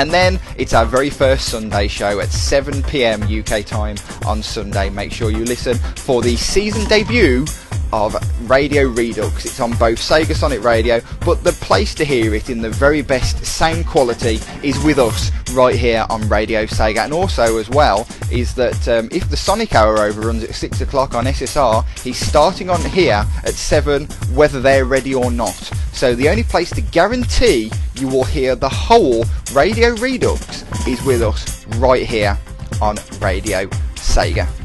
[0.00, 3.96] And then it's our very first Sunday show at 7pm UK time
[4.26, 4.88] on Sunday.
[4.88, 7.44] Make sure you listen for the season debut
[7.92, 8.16] of
[8.48, 9.44] Radio Redux.
[9.44, 13.02] It's on both Sega Sonic Radio, but the place to hear it in the very
[13.02, 17.04] best sound quality is with us right here on Radio Sega.
[17.04, 21.14] And also, as well, is that um, if the Sonic Hour overruns at 6 o'clock
[21.14, 25.54] on SSR, he's starting on here at 7, whether they're ready or not.
[25.92, 31.22] So the only place to guarantee you will hear the whole Radio Redux is with
[31.22, 32.38] us right here
[32.80, 34.59] on Radio Sega.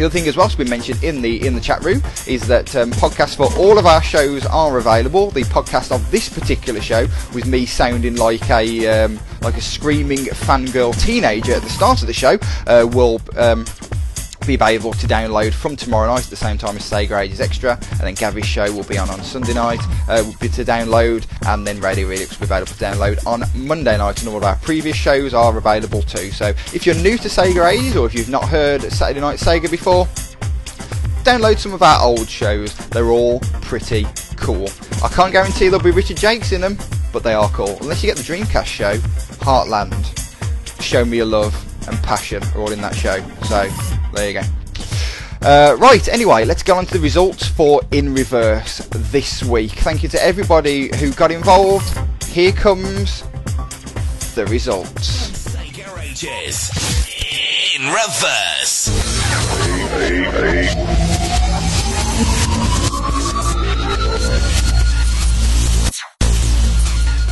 [0.00, 2.46] The other thing as well to be mentioned in the in the chat room is
[2.46, 5.30] that um, podcasts for all of our shows are available.
[5.30, 10.20] The podcast of this particular show, with me sounding like a um, like a screaming
[10.20, 13.66] fangirl teenager at the start of the show, uh, will um,
[14.50, 17.78] be available to download from tomorrow night at the same time as Sega Ages Extra,
[17.92, 21.64] and then Gary's show will be on on Sunday night, uh, be to download, and
[21.64, 24.56] then Radio Redux will be available to download on Monday night, and all of our
[24.56, 26.32] previous shows are available too.
[26.32, 29.70] So if you're new to Sega Ages, or if you've not heard Saturday Night Sega
[29.70, 30.06] before,
[31.22, 32.74] download some of our old shows.
[32.88, 34.04] They're all pretty
[34.36, 34.68] cool.
[35.04, 36.76] I can't guarantee there'll be Richard Jacques in them,
[37.12, 37.78] but they are cool.
[37.80, 38.96] Unless you get the Dreamcast show,
[39.44, 41.54] Heartland, Show Me Your Love,
[41.88, 43.20] and Passion are all in that show.
[43.44, 43.68] So
[44.12, 44.42] there you go.
[45.42, 49.70] Uh, right, anyway, let's go on to the results for In Reverse this week.
[49.70, 51.98] Thank you to everybody who got involved.
[52.26, 53.22] Here comes
[54.34, 55.30] the results.
[57.74, 58.90] In reverse.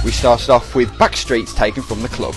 [0.05, 2.35] We started off with Backstreets taken from the club.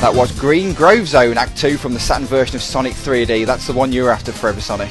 [0.00, 3.44] That was Green Grove Zone Act 2 from the Saturn version of Sonic 3D.
[3.44, 4.88] That's the one you were after, Forever Sonic.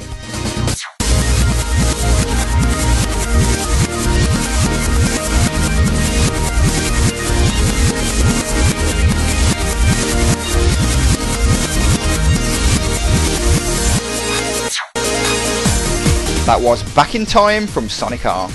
[16.47, 18.47] That was Back in Time from Sonic R.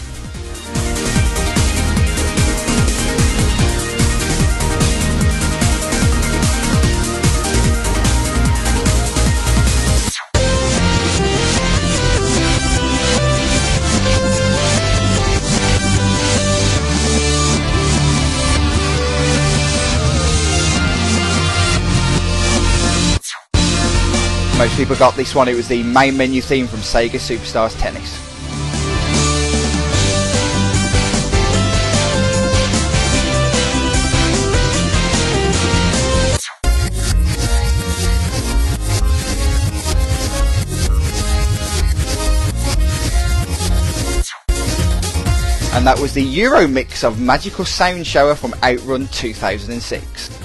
[24.62, 25.48] Most people got this one.
[25.48, 28.16] It was the main menu theme from Sega Superstars Tennis.
[45.74, 50.41] And that was the Euro mix of Magical Sound Shower from Outrun 2006.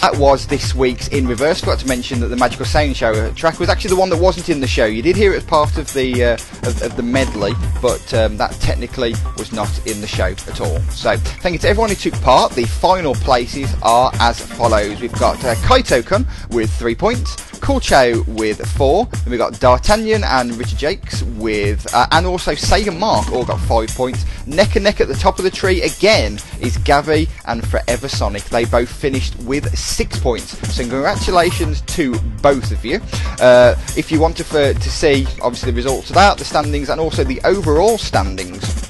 [0.00, 1.58] That was this week's In Reverse.
[1.58, 4.48] Forgot to mention that the Magical Sound Shower track was actually the one that wasn't
[4.48, 4.84] in the show.
[4.84, 7.52] You did hear it as part of the uh, of, of the medley,
[7.82, 10.78] but um, that technically was not in the show at all.
[10.90, 12.52] So thank you to everyone who took part.
[12.52, 15.00] The final places are as follows.
[15.00, 17.47] We've got uh, Kaito-kun with three points.
[17.60, 19.06] Cool Chow with four.
[19.06, 23.60] Then we've got D'Artagnan and Richard Jacques with, uh, and also Sega Mark all got
[23.60, 24.24] five points.
[24.46, 28.44] Neck and neck at the top of the tree again is Gavi and Forever Sonic.
[28.44, 30.58] They both finished with six points.
[30.74, 33.00] So congratulations to both of you.
[33.40, 36.88] Uh, if you want to, for, to see obviously the results of that, the standings,
[36.88, 38.88] and also the overall standings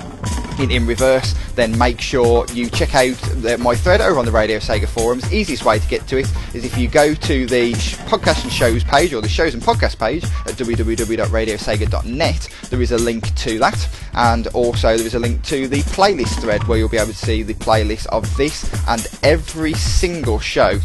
[0.59, 4.33] in, in reverse, then make sure you check out the, my thread over on the
[4.33, 5.33] Radio Sega forums.
[5.33, 7.73] Easiest way to get to it is if you go to the
[8.09, 12.49] podcast and shows page or the shows and podcast page at www.radiosega.net.
[12.71, 16.41] There is a link to that, and also there is a link to the playlist
[16.41, 20.79] thread where you'll be able to see the playlist of this and every single show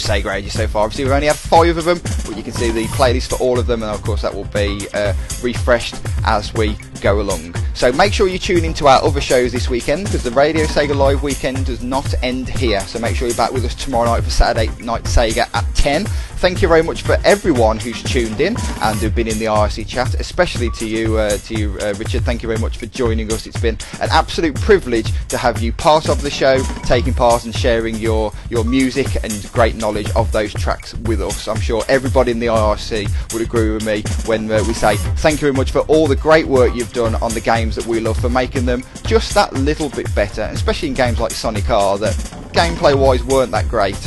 [0.00, 0.84] Sega Ages so far.
[0.84, 3.58] Obviously, we've only had five of them, but you can see the playlist for all
[3.58, 5.12] of them, and of course, that will be uh,
[5.42, 7.54] refreshed as we go along.
[7.74, 10.94] So make sure you tune into our other shows this weekend because the Radio Sega
[10.94, 12.80] Live weekend does not end here.
[12.80, 16.06] So make sure you're back with us tomorrow night for Saturday Night Sega at 10.
[16.40, 19.86] Thank you very much for everyone who's tuned in and who've been in the IRC
[19.86, 22.22] chat, especially to you, uh, to you, uh, Richard.
[22.22, 23.46] Thank you very much for joining us.
[23.46, 27.54] It's been an absolute privilege to have you part of the show, taking part and
[27.54, 31.46] sharing your your music and great knowledge of those tracks with us.
[31.46, 35.42] I'm sure everybody in the IRC would agree with me when uh, we say thank
[35.42, 38.00] you very much for all the great work you've done on the games that we
[38.00, 41.98] love, for making them just that little bit better, especially in games like Sonic R
[41.98, 42.14] that
[42.54, 43.98] gameplay-wise weren't that great.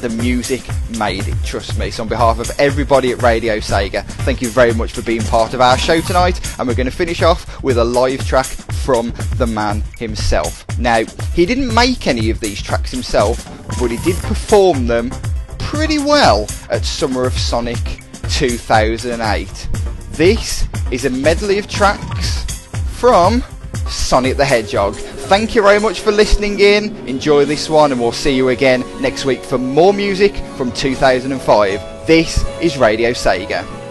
[0.00, 0.62] The music
[0.98, 1.90] made it, trust me.
[1.90, 5.54] So on behalf of everybody at Radio Sega, thank you very much for being part
[5.54, 6.40] of our show tonight.
[6.58, 10.66] And we're going to finish off with a live track from the man himself.
[10.78, 13.44] Now, he didn't make any of these tracks himself,
[13.80, 15.10] but he did perform them
[15.58, 19.68] pretty well at Summer of Sonic 2008.
[20.12, 22.44] This is a medley of tracks
[22.98, 23.42] from
[23.88, 24.94] Sonic the Hedgehog.
[24.94, 26.96] Thank you very much for listening in.
[27.08, 32.06] Enjoy this one, and we'll see you again next week for more music from 2005.
[32.06, 33.83] This is Radio Sega.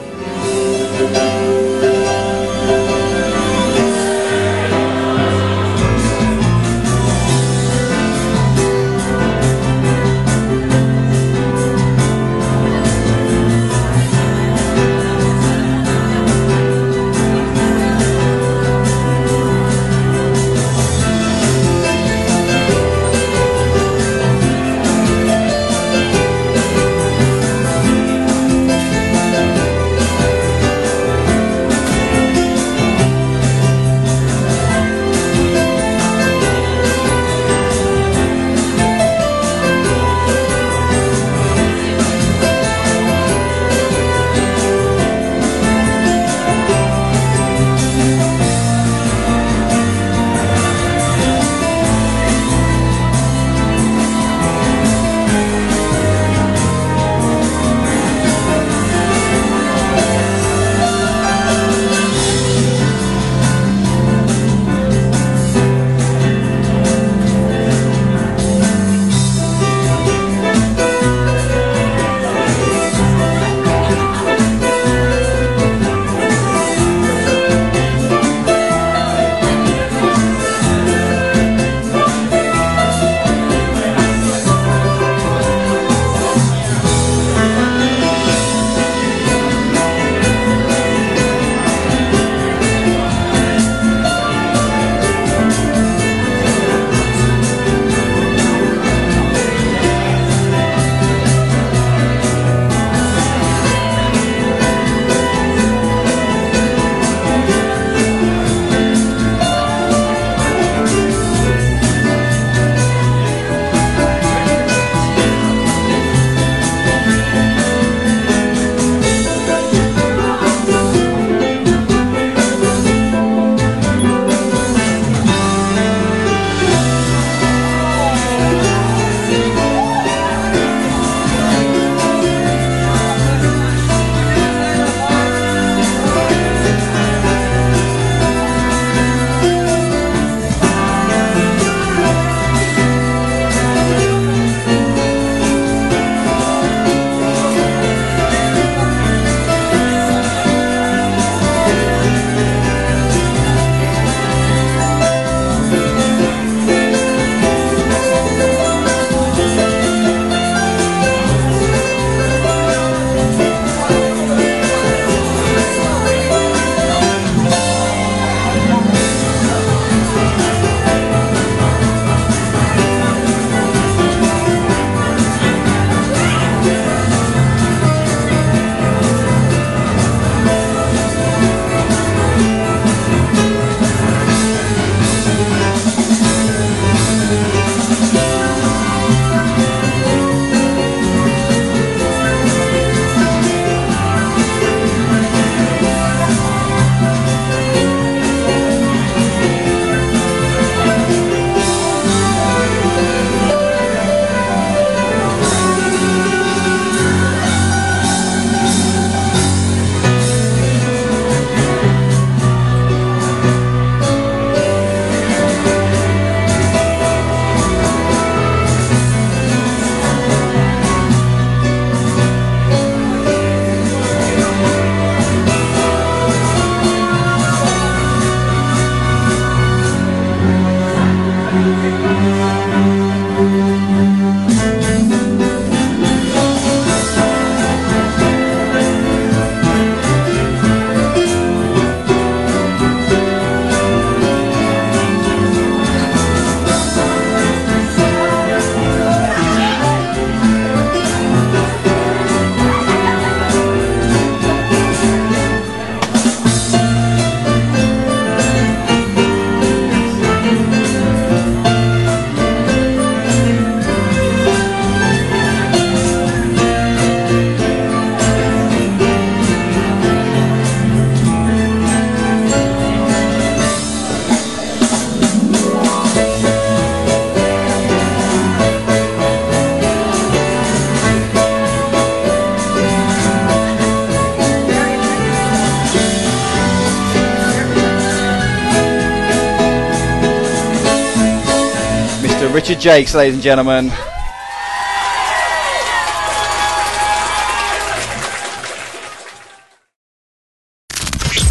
[292.73, 293.89] Richard Jacques, ladies and gentlemen.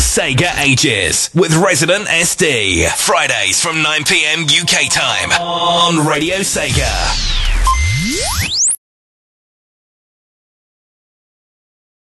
[0.00, 2.88] Sega Ages with Resident SD.
[2.88, 7.31] Fridays from 9 pm UK time on Radio Sega.